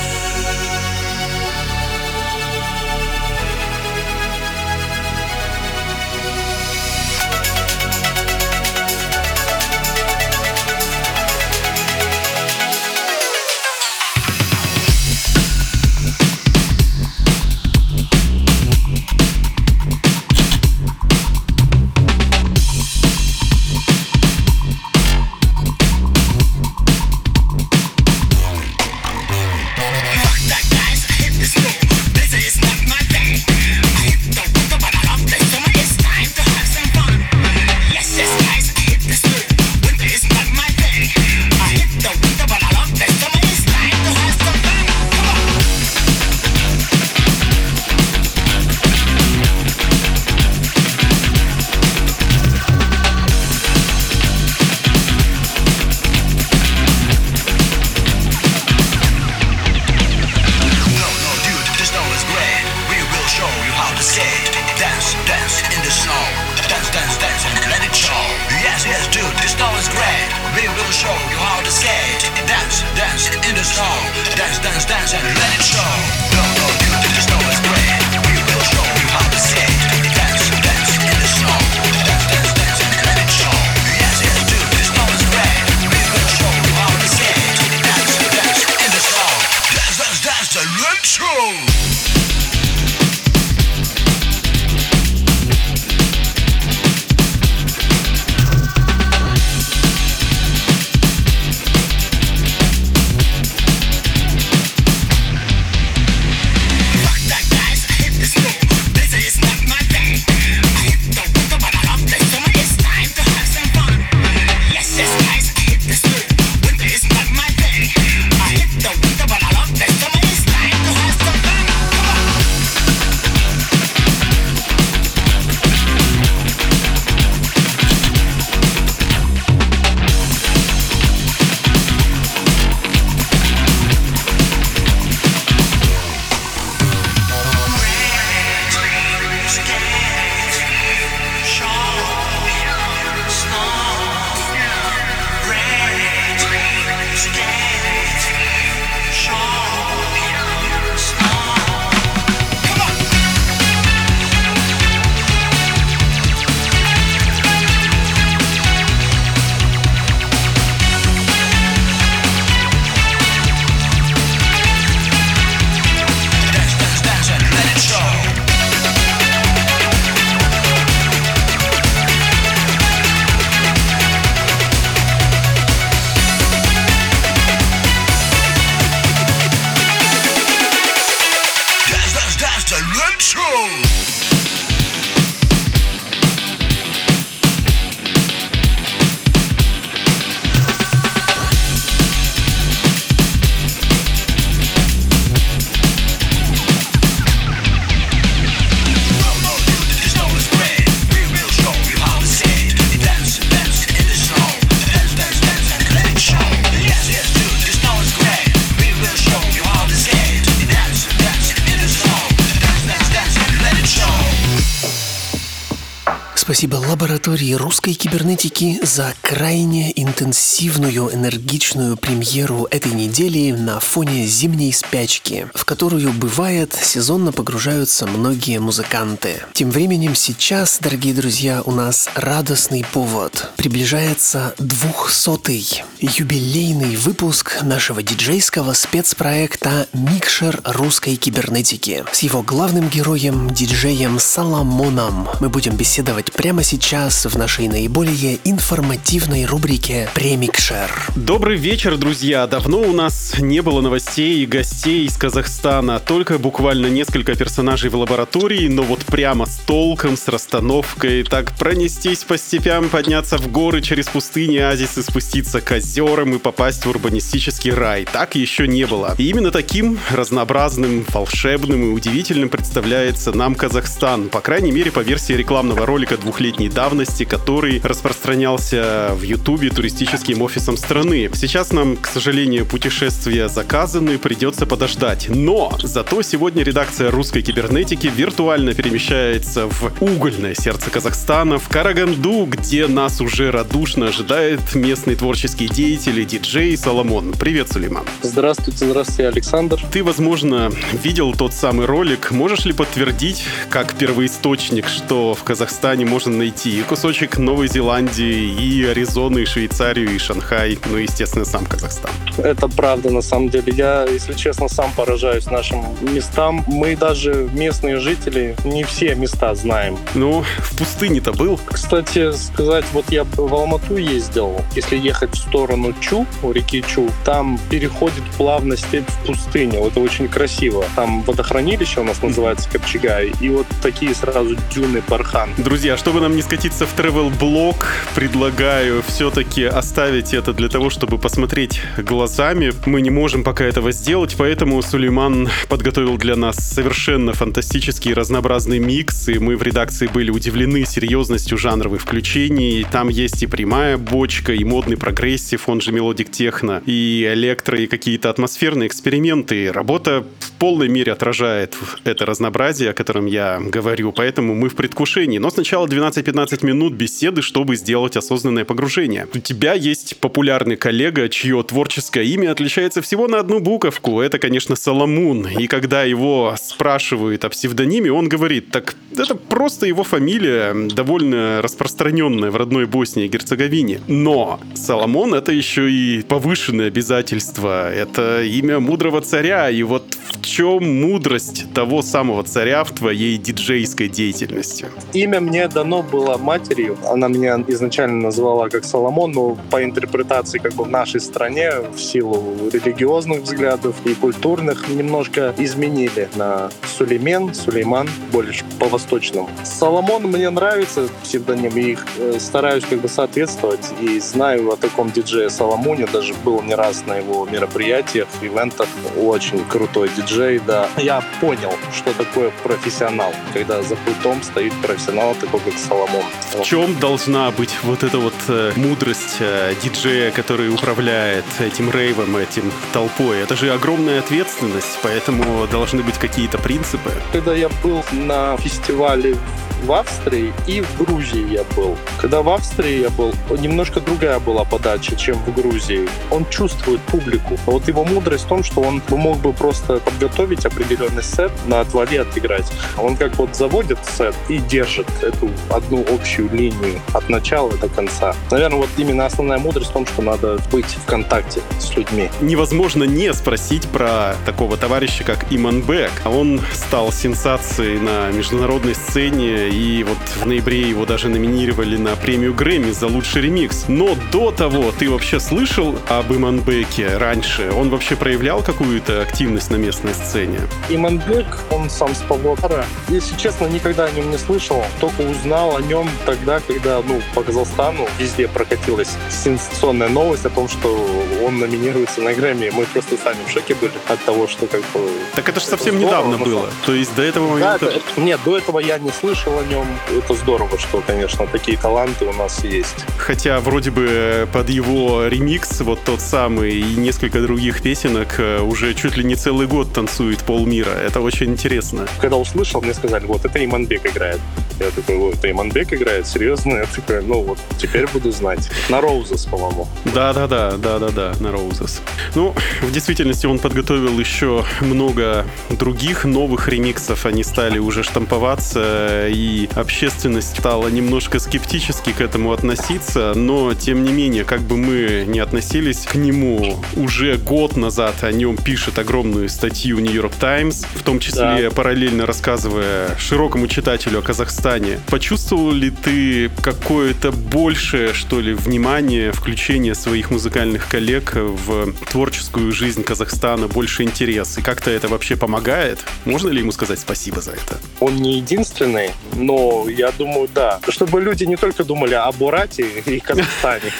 Спасибо 217.23 217.33
лаборатории 217.33 217.53
русской 217.53 217.93
кибернетики 217.93 218.79
за 218.83 219.13
крайне 219.21 219.93
интенсивную, 219.95 221.09
энергичную 221.13 221.95
премьеру 221.95 222.67
этой 222.69 222.91
недели 222.91 223.51
на 223.51 223.79
фоне 223.79 224.25
зимней 224.25 224.73
спячки, 224.73 225.47
в 225.53 225.63
которую, 225.63 226.11
бывает, 226.11 226.73
сезонно 226.73 227.31
погружаются 227.31 228.05
многие 228.07 228.59
музыканты. 228.59 229.41
Тем 229.53 229.71
временем 229.71 230.15
сейчас, 230.15 230.79
дорогие 230.81 231.13
друзья, 231.13 231.61
у 231.63 231.71
нас 231.71 232.09
радостный 232.15 232.85
повод. 232.91 233.51
Приближается 233.55 234.53
двухсотый 234.57 235.65
юбилейный 236.01 236.97
выпуск 236.97 237.59
нашего 237.61 238.03
диджейского 238.03 238.73
спецпроекта 238.73 239.87
«Микшер 239.93 240.59
русской 240.65 241.15
кибернетики». 241.15 242.03
С 242.11 242.19
его 242.19 242.41
главным 242.41 242.89
героем, 242.89 243.49
диджеем 243.49 244.19
Соломоном 244.19 245.29
мы 245.39 245.47
будем 245.47 245.77
беседовать 245.77 246.33
прямо 246.33 246.63
сейчас 246.63 247.12
в 247.13 247.37
нашей 247.37 247.67
наиболее 247.67 248.39
информативной 248.43 249.45
рубрике 249.45 250.09
«Премикшер». 250.15 250.89
Добрый 251.15 251.55
вечер, 251.55 251.95
друзья! 251.95 252.47
Давно 252.47 252.81
у 252.81 252.91
нас 252.91 253.35
не 253.39 253.61
было 253.61 253.81
новостей 253.81 254.41
и 254.41 254.47
гостей 254.47 255.05
из 255.05 255.15
Казахстана, 255.15 255.99
только 255.99 256.39
буквально 256.39 256.87
несколько 256.87 257.35
персонажей 257.35 257.91
в 257.91 257.95
лаборатории, 257.95 258.67
но 258.67 258.81
вот 258.81 259.05
прямо 259.05 259.45
с 259.45 259.57
толком, 259.59 260.17
с 260.17 260.27
расстановкой, 260.27 261.23
так 261.23 261.55
пронестись 261.55 262.23
по 262.23 262.35
степям, 262.37 262.89
подняться 262.89 263.37
в 263.37 263.49
горы 263.49 263.81
через 263.81 264.07
пустыни, 264.07 264.57
оазисы, 264.57 265.03
спуститься 265.03 265.61
к 265.61 265.71
озерам 265.71 266.33
и 266.33 266.39
попасть 266.39 266.85
в 266.85 266.89
урбанистический 266.89 267.71
рай. 267.71 268.07
Так 268.11 268.35
еще 268.35 268.67
не 268.67 268.85
было. 268.85 269.13
И 269.19 269.29
именно 269.29 269.51
таким 269.51 269.99
разнообразным, 270.09 271.05
волшебным 271.09 271.83
и 271.83 271.93
удивительным 271.93 272.49
представляется 272.49 273.31
нам 273.31 273.53
Казахстан, 273.53 274.29
по 274.29 274.41
крайней 274.41 274.71
мере 274.71 274.91
по 274.91 275.01
версии 275.01 275.33
рекламного 275.33 275.85
ролика 275.85 276.17
двухлетней 276.17 276.69
давности, 276.69 277.02
который 277.25 277.81
распространялся 277.83 279.11
в 279.13 279.23
Ютубе 279.23 279.69
туристическим 279.69 280.41
офисом 280.41 280.77
страны. 280.77 281.29
Сейчас 281.33 281.71
нам, 281.71 281.97
к 281.97 282.07
сожалению, 282.07 282.65
путешествия 282.65 283.49
заказаны, 283.49 284.17
придется 284.17 284.65
подождать. 284.65 285.27
Но 285.29 285.77
зато 285.83 286.21
сегодня 286.21 286.63
редакция 286.63 287.11
русской 287.11 287.41
кибернетики 287.41 288.07
виртуально 288.07 288.73
перемещается 288.73 289.67
в 289.67 289.91
угольное 290.01 290.55
сердце 290.55 290.89
Казахстана, 290.89 291.57
в 291.57 291.67
Караганду, 291.67 292.45
где 292.45 292.87
нас 292.87 293.21
уже 293.21 293.51
радушно 293.51 294.07
ожидает 294.07 294.75
местный 294.75 295.15
творческий 295.15 295.67
деятель 295.67 296.19
и 296.19 296.25
диджей 296.25 296.77
Соломон. 296.77 297.33
Привет, 297.33 297.71
Сулейман. 297.71 298.05
Здравствуйте, 298.21 298.85
здравствуйте, 298.85 299.27
Александр. 299.27 299.81
Ты, 299.91 300.03
возможно, 300.03 300.71
видел 301.03 301.33
тот 301.33 301.53
самый 301.53 301.85
ролик. 301.85 302.31
Можешь 302.31 302.65
ли 302.65 302.73
подтвердить, 302.73 303.43
как 303.69 303.95
первоисточник, 303.95 304.87
что 304.87 305.33
в 305.33 305.43
Казахстане 305.43 306.05
можно 306.05 306.35
найти 306.35 306.81
кусочек 306.93 307.39
Новой 307.39 307.67
Зеландии, 307.67 308.53
и 308.53 308.85
Аризоны, 308.85 309.39
и 309.39 309.45
Швейцарию, 309.45 310.13
и 310.13 310.19
Шанхай, 310.19 310.77
ну, 310.91 310.97
естественно, 310.97 311.43
сам 311.43 311.65
Казахстан. 311.65 312.11
Это 312.37 312.67
правда, 312.67 313.09
на 313.09 313.23
самом 313.23 313.49
деле. 313.49 313.73
Я, 313.75 314.05
если 314.05 314.33
честно, 314.33 314.67
сам 314.67 314.91
поражаюсь 314.91 315.47
нашим 315.47 315.83
местам. 316.01 316.63
Мы 316.67 316.95
даже, 316.95 317.49
местные 317.53 317.97
жители, 317.97 318.55
не 318.63 318.83
все 318.83 319.15
места 319.15 319.55
знаем. 319.55 319.97
Ну, 320.13 320.43
в 320.59 320.77
пустыне-то 320.77 321.31
был. 321.33 321.59
Кстати, 321.65 322.31
сказать, 322.33 322.85
вот 322.93 323.05
я 323.09 323.23
в 323.23 323.53
Алмату 323.53 323.97
ездил. 323.97 324.61
Если 324.75 324.95
ехать 324.95 325.33
в 325.33 325.37
сторону 325.37 325.95
Чу, 325.99 326.27
у 326.43 326.51
реки 326.51 326.83
Чу, 326.83 327.09
там 327.25 327.59
переходит 327.71 328.23
плавно 328.37 328.77
степь 328.77 329.09
в 329.09 329.25
пустыню. 329.25 329.87
Это 329.87 329.99
очень 329.99 330.27
красиво. 330.27 330.85
Там 330.95 331.23
водохранилище 331.23 332.01
у 332.01 332.03
нас 332.03 332.21
называется 332.21 332.69
Капчагай. 332.69 333.31
И 333.41 333.49
вот 333.49 333.65
такие 333.81 334.13
сразу 334.13 334.55
дюны 334.71 335.01
бархан. 335.07 335.49
Друзья, 335.57 335.97
чтобы 335.97 336.21
нам 336.21 336.35
не 336.35 336.43
скатиться 336.43 336.82
в 336.85 336.99
travel 336.99 337.31
блог 337.39 337.87
предлагаю 338.13 339.01
все-таки 339.07 339.63
оставить 339.63 340.33
это 340.33 340.53
для 340.53 340.67
того, 340.67 340.89
чтобы 340.89 341.17
посмотреть 341.17 341.81
глазами. 341.97 342.73
Мы 342.85 343.01
не 343.01 343.09
можем 343.09 343.43
пока 343.43 343.63
этого 343.63 343.91
сделать, 343.91 344.35
поэтому 344.37 344.81
Сулейман 344.81 345.49
подготовил 345.69 346.17
для 346.17 346.35
нас 346.35 346.57
совершенно 346.57 347.33
фантастический 347.33 348.13
разнообразный 348.13 348.79
микс, 348.79 349.29
и 349.29 349.39
мы 349.39 349.55
в 349.55 349.63
редакции 349.63 350.07
были 350.07 350.29
удивлены 350.29 350.85
серьезностью 350.85 351.57
жанровых 351.57 352.01
включений. 352.01 352.85
Там 352.91 353.07
есть 353.07 353.41
и 353.43 353.47
прямая 353.47 353.97
бочка, 353.97 354.53
и 354.53 354.63
модный 354.65 354.97
прогрессив, 354.97 355.69
он 355.69 355.79
же 355.79 355.91
melodic 355.93 356.31
техно, 356.31 356.81
и 356.85 357.29
электро, 357.31 357.79
и 357.79 357.87
какие-то 357.87 358.29
атмосферные 358.29 358.87
эксперименты. 358.87 359.71
Работа 359.71 360.25
в 360.39 360.51
полной 360.53 360.89
мере 360.89 361.13
отражает 361.13 361.77
это 362.03 362.25
разнообразие, 362.25 362.89
о 362.89 362.93
котором 362.93 363.25
я 363.25 363.59
говорю, 363.61 364.11
поэтому 364.11 364.53
мы 364.53 364.69
в 364.69 364.75
предвкушении. 364.75 365.37
Но 365.37 365.49
сначала 365.49 365.87
12-15 365.87 366.65
минут 366.65 366.72
беседы, 366.73 367.41
чтобы 367.41 367.75
сделать 367.75 368.17
осознанное 368.17 368.65
погружение. 368.65 369.27
У 369.33 369.39
тебя 369.39 369.73
есть 369.73 370.17
популярный 370.17 370.75
коллега, 370.75 371.29
чье 371.29 371.63
творческое 371.63 372.25
имя 372.25 372.51
отличается 372.51 373.01
всего 373.01 373.27
на 373.27 373.39
одну 373.39 373.59
буковку. 373.59 374.21
Это, 374.21 374.39
конечно, 374.39 374.75
Соломун. 374.75 375.47
И 375.47 375.67
когда 375.67 376.03
его 376.03 376.55
спрашивают 376.59 377.45
о 377.45 377.49
псевдониме, 377.49 378.11
он 378.11 378.29
говорит, 378.29 378.71
так 378.71 378.95
это 379.17 379.35
просто 379.35 379.85
его 379.85 380.03
фамилия, 380.03 380.73
довольно 380.89 381.61
распространенная 381.61 382.51
в 382.51 382.55
родной 382.55 382.85
Боснии 382.85 383.25
и 383.25 383.27
Герцеговине. 383.27 384.01
Но 384.07 384.59
Соломон— 384.75 385.33
это 385.35 385.51
еще 385.51 385.91
и 385.91 386.21
повышенное 386.21 386.87
обязательство. 386.87 387.91
Это 387.91 388.43
имя 388.43 388.79
мудрого 388.79 389.21
царя. 389.21 389.69
И 389.69 389.83
вот 389.83 390.17
в 390.31 390.45
чем 390.45 391.01
мудрость 391.01 391.73
того 391.73 392.01
самого 392.01 392.43
царя 392.43 392.83
в 392.83 392.91
твоей 392.91 393.37
диджейской 393.37 394.09
деятельности? 394.09 394.87
Имя 395.13 395.39
мне 395.41 395.67
дано 395.67 396.03
было 396.03 396.37
матерью. 396.63 396.97
Она 397.09 397.27
меня 397.27 397.63
изначально 397.67 398.21
назвала 398.21 398.69
как 398.69 398.85
Соломон, 398.85 399.31
но 399.31 399.57
по 399.69 399.83
интерпретации 399.83 400.59
как 400.59 400.73
бы 400.73 400.85
в 400.85 400.89
нашей 400.89 401.19
стране 401.19 401.71
в 401.93 401.99
силу 401.99 402.41
религиозных 402.71 403.41
взглядов 403.41 403.95
и 404.05 404.13
культурных 404.13 404.87
немножко 404.87 405.53
изменили 405.57 406.29
на 406.35 406.69
Сулеймен, 406.97 407.53
Сулейман, 407.53 408.09
больше 408.31 408.63
по-восточному. 408.79 409.49
Соломон 409.63 410.23
мне 410.23 410.49
нравится 410.49 411.07
псевдоним, 411.23 411.77
и 411.77 411.91
их 411.91 412.05
э, 412.17 412.39
стараюсь 412.39 412.85
как 412.89 412.99
бы 412.99 413.09
соответствовать 413.09 413.91
и 413.99 414.19
знаю 414.19 414.71
о 414.71 414.75
таком 414.77 415.11
диджее 415.11 415.49
Соломоне, 415.49 416.07
даже 416.11 416.33
был 416.45 416.61
не 416.61 416.75
раз 416.75 417.03
на 417.05 417.17
его 417.17 417.45
мероприятиях, 417.45 418.27
ивентах. 418.41 418.87
Очень 419.17 419.63
крутой 419.65 420.09
диджей, 420.15 420.59
да. 420.65 420.87
Я 420.97 421.23
понял, 421.41 421.73
что 421.93 422.13
такое 422.13 422.51
профессионал, 422.63 423.33
когда 423.53 423.81
за 423.81 423.95
пультом 423.95 424.41
стоит 424.43 424.73
профессионал 424.81 425.35
такой, 425.35 425.59
как 425.59 425.73
Соломон. 425.77 426.23
В 426.53 426.61
чем 426.63 426.99
должна 426.99 427.49
быть 427.51 427.75
вот 427.83 428.03
эта 428.03 428.19
вот 428.19 428.33
э, 428.47 428.73
мудрость 428.75 429.37
э, 429.39 429.73
диджея, 429.81 430.31
который 430.31 430.69
управляет 430.69 431.45
этим 431.59 431.89
рейвом, 431.89 432.37
этим 432.37 432.71
толпой? 432.91 433.39
Это 433.39 433.55
же 433.55 433.71
огромная 433.71 434.19
ответственность, 434.19 434.99
поэтому 435.01 435.67
должны 435.67 436.03
быть 436.03 436.17
какие-то 436.19 436.59
принципы. 436.59 437.11
Когда 437.31 437.55
я 437.55 437.69
был 437.83 438.05
на 438.11 438.55
фестивале 438.57 439.35
в 439.83 439.91
Австрии 439.91 440.53
и 440.65 440.81
в 440.81 440.97
Грузии 440.97 441.53
я 441.53 441.63
был. 441.75 441.97
Когда 442.19 442.41
в 442.41 442.49
Австрии 442.49 443.01
я 443.01 443.09
был, 443.09 443.33
немножко 443.49 443.99
другая 443.99 444.39
была 444.39 444.63
подача, 444.63 445.15
чем 445.15 445.35
в 445.35 445.53
Грузии. 445.53 446.07
Он 446.31 446.45
чувствует 446.49 447.01
публику. 447.01 447.57
А 447.67 447.71
Вот 447.71 447.87
его 447.87 448.03
мудрость 448.05 448.45
в 448.45 448.47
том, 448.47 448.63
что 448.63 448.81
он 448.81 449.01
мог 449.09 449.39
бы 449.39 449.53
просто 449.53 449.99
подготовить 449.99 450.65
определенный 450.65 451.23
сет, 451.23 451.51
на 451.67 451.81
отвали 451.81 452.17
отыграть. 452.17 452.71
А 452.97 453.01
Он 453.01 453.17
как 453.17 453.35
вот 453.37 453.55
заводит 453.55 453.99
сет 454.05 454.35
и 454.47 454.57
держит 454.57 455.07
эту 455.21 455.49
одну 455.69 456.05
общую 456.13 456.49
линию 456.51 456.99
от 457.13 457.29
начала 457.29 457.71
до 457.77 457.89
конца. 457.89 458.35
Наверное, 458.51 458.79
вот 458.79 458.89
именно 458.97 459.25
основная 459.25 459.57
мудрость 459.57 459.89
в 459.89 459.93
том, 459.93 460.05
что 460.05 460.21
надо 460.21 460.59
быть 460.71 460.85
в 460.85 461.05
контакте 461.05 461.61
с 461.79 461.95
людьми. 461.95 462.29
Невозможно 462.41 463.03
не 463.03 463.33
спросить 463.33 463.87
про 463.89 464.35
такого 464.45 464.77
товарища, 464.77 465.23
как 465.23 465.45
Иман 465.51 465.81
Бек. 465.81 466.11
Он 466.25 466.61
стал 466.73 467.11
сенсацией 467.11 467.99
на 467.99 468.31
международной 468.31 468.95
сцене, 468.95 469.72
и 469.73 470.03
вот 470.03 470.17
в 470.35 470.45
ноябре 470.45 470.81
его 470.81 471.05
даже 471.05 471.29
номинировали 471.29 471.97
на 471.97 472.15
премию 472.15 472.53
Грэмми 472.53 472.91
за 472.91 473.07
лучший 473.07 473.41
ремикс. 473.41 473.85
Но 473.87 474.15
до 474.31 474.51
того 474.51 474.91
ты 474.91 475.09
вообще 475.09 475.39
слышал 475.39 475.95
об 476.09 476.31
Иман 476.31 476.59
Беке 476.59 477.17
раньше? 477.17 477.71
Он 477.75 477.89
вообще 477.89 478.15
проявлял 478.15 478.61
какую-то 478.61 479.21
активность 479.21 479.71
на 479.71 479.75
местной 479.77 480.13
сцене? 480.13 480.59
Иманбек, 480.89 481.47
он 481.71 481.89
сам 481.89 482.13
с 482.13 482.19
Павлодара. 482.19 482.85
Если 483.09 483.35
честно, 483.35 483.65
никогда 483.65 484.05
о 484.05 484.11
нем 484.11 484.29
не 484.29 484.37
слышал. 484.37 484.83
Только 484.99 485.21
узнал 485.21 485.75
о 485.75 485.81
нем 485.81 486.07
тогда, 486.25 486.59
когда 486.59 487.01
ну, 487.01 487.19
по 487.33 487.41
Казахстану 487.43 488.07
везде 488.19 488.47
прокатилась 488.47 489.09
сенсационная 489.31 490.09
новость 490.09 490.45
о 490.45 490.49
том, 490.49 490.69
что 490.69 491.03
он 491.43 491.57
номинируется 491.57 492.21
на 492.21 492.33
Грэмми. 492.33 492.69
Мы 492.73 492.85
просто 492.85 493.17
сами 493.17 493.39
в 493.47 493.51
шоке 493.51 493.73
были 493.75 493.93
от 494.07 494.23
того, 494.23 494.47
что 494.47 494.67
как 494.67 494.81
бы... 494.93 495.09
Так 495.35 495.49
это 495.49 495.59
же 495.59 495.65
совсем 495.65 495.97
здорово, 495.97 496.27
недавно 496.27 496.37
но 496.37 496.45
было. 496.45 496.69
То 496.85 496.93
есть 496.93 497.15
до 497.15 497.23
этого 497.23 497.47
Да, 497.47 497.53
момента... 497.53 497.85
это- 497.87 498.21
нет, 498.21 498.39
до 498.45 498.57
этого 498.57 498.79
я 498.79 498.99
не 498.99 499.09
слышал 499.11 499.59
о 499.63 499.69
нем. 499.69 499.87
Это 500.09 500.33
здорово, 500.33 500.77
что, 500.77 501.01
конечно, 501.05 501.47
такие 501.47 501.77
таланты 501.77 502.25
у 502.25 502.33
нас 502.33 502.63
есть. 502.63 503.05
Хотя 503.17 503.59
вроде 503.59 503.91
бы 503.91 504.47
под 504.51 504.69
его 504.69 505.27
ремикс, 505.27 505.81
вот 505.81 505.99
тот 506.03 506.21
самый 506.21 506.73
и 506.73 506.95
несколько 506.95 507.41
других 507.41 507.81
песенок, 507.81 508.39
э, 508.39 508.59
уже 508.61 508.93
чуть 508.93 509.17
ли 509.17 509.23
не 509.23 509.35
целый 509.35 509.67
год 509.67 509.93
танцует 509.93 510.39
полмира. 510.39 510.91
Это 510.91 511.21
очень 511.21 511.51
интересно. 511.51 512.07
Когда 512.19 512.37
услышал, 512.37 512.81
мне 512.81 512.93
сказали, 512.93 513.25
вот 513.25 513.45
это 513.45 513.63
Иманбек 513.63 514.05
играет. 514.05 514.39
Я 514.79 514.89
такой, 514.91 515.17
вот 515.17 515.35
это 515.35 515.51
Иманбек 515.51 515.93
играет? 515.93 516.27
Серьезно? 516.27 516.73
Я 516.73 516.85
такой, 516.85 517.23
ну 517.23 517.41
вот, 517.41 517.59
теперь 517.77 518.07
буду 518.07 518.31
знать. 518.31 518.69
На 518.89 519.01
Roses, 519.01 519.45
по-моему. 519.45 519.87
Да-да-да, 520.05 520.71
да-да-да, 520.77 521.33
на 521.39 521.51
Roses. 521.51 522.01
Ну, 522.35 522.53
в 522.81 522.91
действительности 522.91 523.45
он 523.45 523.59
подготовил 523.59 524.19
еще 524.19 524.65
много 524.81 525.45
других 525.69 526.25
новых 526.25 526.67
ремиксов. 526.67 527.25
Они 527.25 527.43
стали 527.43 527.79
уже 527.79 528.03
штамповаться, 528.03 529.27
и 529.29 529.52
общественность 529.75 530.57
стала 530.57 530.87
немножко 530.87 531.39
скептически 531.39 532.11
к 532.11 532.21
этому 532.21 532.51
относиться, 532.51 533.33
но, 533.35 533.73
тем 533.73 534.03
не 534.03 534.11
менее, 534.11 534.43
как 534.43 534.61
бы 534.61 534.77
мы 534.77 535.25
не 535.27 535.39
относились 535.39 536.05
к 536.05 536.15
нему, 536.15 536.79
уже 536.95 537.37
год 537.37 537.77
назад 537.77 538.23
о 538.23 538.31
нем 538.31 538.57
пишет 538.57 538.99
огромную 538.99 539.49
статью 539.49 539.99
New 539.99 540.13
York 540.13 540.33
Times, 540.35 540.85
в 540.95 541.03
том 541.03 541.19
числе 541.19 541.71
параллельно 541.71 542.25
рассказывая 542.25 543.15
широкому 543.17 543.67
читателю 543.67 544.19
о 544.19 544.21
Казахстане. 544.21 544.99
Почувствовал 545.07 545.71
ли 545.71 545.89
ты 545.89 546.49
какое-то 546.61 547.31
большее, 547.31 548.13
что 548.13 548.39
ли, 548.39 548.53
внимание, 548.53 549.31
включение 549.31 549.95
своих 549.95 550.31
музыкальных 550.31 550.87
коллег 550.87 551.33
в 551.35 551.93
творческую 552.11 552.71
жизнь 552.71 553.03
Казахстана, 553.03 553.67
больше 553.67 554.03
интерес? 554.03 554.57
И 554.57 554.61
как-то 554.61 554.91
это 554.91 555.07
вообще 555.07 555.35
помогает? 555.35 555.99
Можно 556.25 556.49
ли 556.49 556.59
ему 556.59 556.71
сказать 556.71 556.99
спасибо 556.99 557.41
за 557.41 557.51
это? 557.51 557.79
Он 557.99 558.15
не 558.15 558.37
единственный, 558.37 559.11
но 559.35 559.87
я 559.89 560.11
думаю, 560.11 560.49
да. 560.53 560.79
Чтобы 560.89 561.21
люди 561.21 561.43
не 561.45 561.55
только 561.55 561.83
думали 561.83 562.13
о 562.13 562.31
Бурате 562.31 562.85
и 563.05 563.19
Казахстане, 563.19 563.91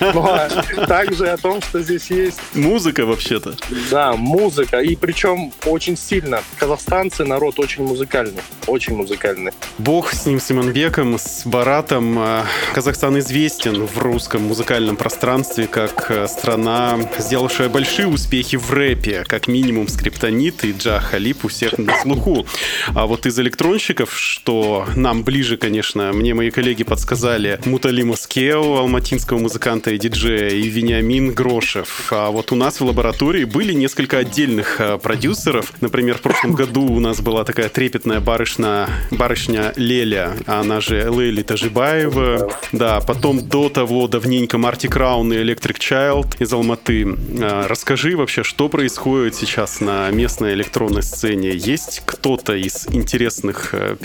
но 0.00 0.48
также 0.86 1.28
о 1.28 1.36
том, 1.36 1.60
что 1.62 1.80
здесь 1.82 2.10
есть, 2.10 2.38
Музыка 2.54 3.04
вообще-то. 3.06 3.54
да, 3.90 4.14
музыка. 4.14 4.78
И 4.80 4.96
причем 4.96 5.52
очень 5.66 5.96
сильно. 5.96 6.42
Казахстанцы 6.58 7.24
народ 7.24 7.58
очень 7.58 7.84
музыкальный. 7.84 8.42
Очень 8.66 8.94
музыкальный. 8.96 9.52
Бог 9.78 10.12
с 10.12 10.26
ним, 10.26 10.40
с 10.40 10.50
Иманбеком, 10.50 11.18
с 11.18 11.42
Баратом. 11.46 12.18
Э, 12.18 12.42
Казахстан 12.74 13.18
известен 13.18 13.84
в 13.86 13.98
русском 13.98 14.42
музыкальном 14.42 14.96
пространстве 14.96 15.66
как 15.66 16.10
э, 16.10 16.26
страна, 16.28 16.98
сделавшая 17.18 17.68
большие 17.68 18.06
успехи 18.08 18.56
в 18.56 18.70
рэпе. 18.70 19.24
Как 19.26 19.48
минимум 19.48 19.88
Скриптонит 19.88 20.64
и 20.64 20.72
Джа 20.72 21.00
Халип 21.00 21.44
у 21.44 21.48
всех 21.48 21.78
на 21.78 21.96
слуху. 22.02 22.46
А 22.94 23.06
вот 23.06 23.26
из 23.26 23.38
электронщиков, 23.38 24.16
что 24.16 24.77
нам 24.96 25.22
ближе, 25.22 25.56
конечно, 25.56 26.12
мне 26.12 26.34
мои 26.34 26.50
коллеги 26.50 26.84
подсказали, 26.84 27.60
Муталима 27.64 28.16
Скео, 28.16 28.78
алматинского 28.78 29.38
музыканта 29.38 29.90
и 29.90 29.98
диджея, 29.98 30.50
и 30.50 30.68
Вениамин 30.68 31.32
Грошев. 31.32 32.12
А 32.12 32.30
вот 32.30 32.52
у 32.52 32.56
нас 32.56 32.80
в 32.80 32.84
лаборатории 32.84 33.44
были 33.44 33.72
несколько 33.72 34.18
отдельных 34.18 34.80
э, 34.80 34.98
продюсеров. 34.98 35.72
Например, 35.80 36.18
в 36.18 36.22
прошлом 36.22 36.52
году 36.52 36.82
у 36.82 37.00
нас 37.00 37.20
была 37.20 37.44
такая 37.44 37.68
трепетная 37.68 38.20
барышня, 38.20 38.88
барышня 39.10 39.72
Леля, 39.76 40.36
она 40.46 40.80
же 40.80 41.10
Лейли 41.10 41.42
Тажибаева. 41.42 42.50
Да, 42.72 43.00
потом 43.00 43.46
до 43.48 43.68
того 43.68 44.08
давненько 44.08 44.58
Марти 44.58 44.86
Краун 44.86 45.32
и 45.32 45.36
Electric 45.36 45.78
Child 45.78 46.36
из 46.38 46.52
Алматы. 46.52 47.06
А, 47.40 47.68
Расскажи 47.68 48.16
вообще, 48.16 48.42
что 48.42 48.68
происходит 48.68 49.34
сейчас 49.34 49.80
на 49.80 50.10
местной 50.10 50.54
электронной 50.54 51.02
сцене? 51.02 51.50
Есть 51.50 52.02
кто-то 52.04 52.54
из 52.54 52.86
интересных 52.90 53.70
э, 53.72 53.96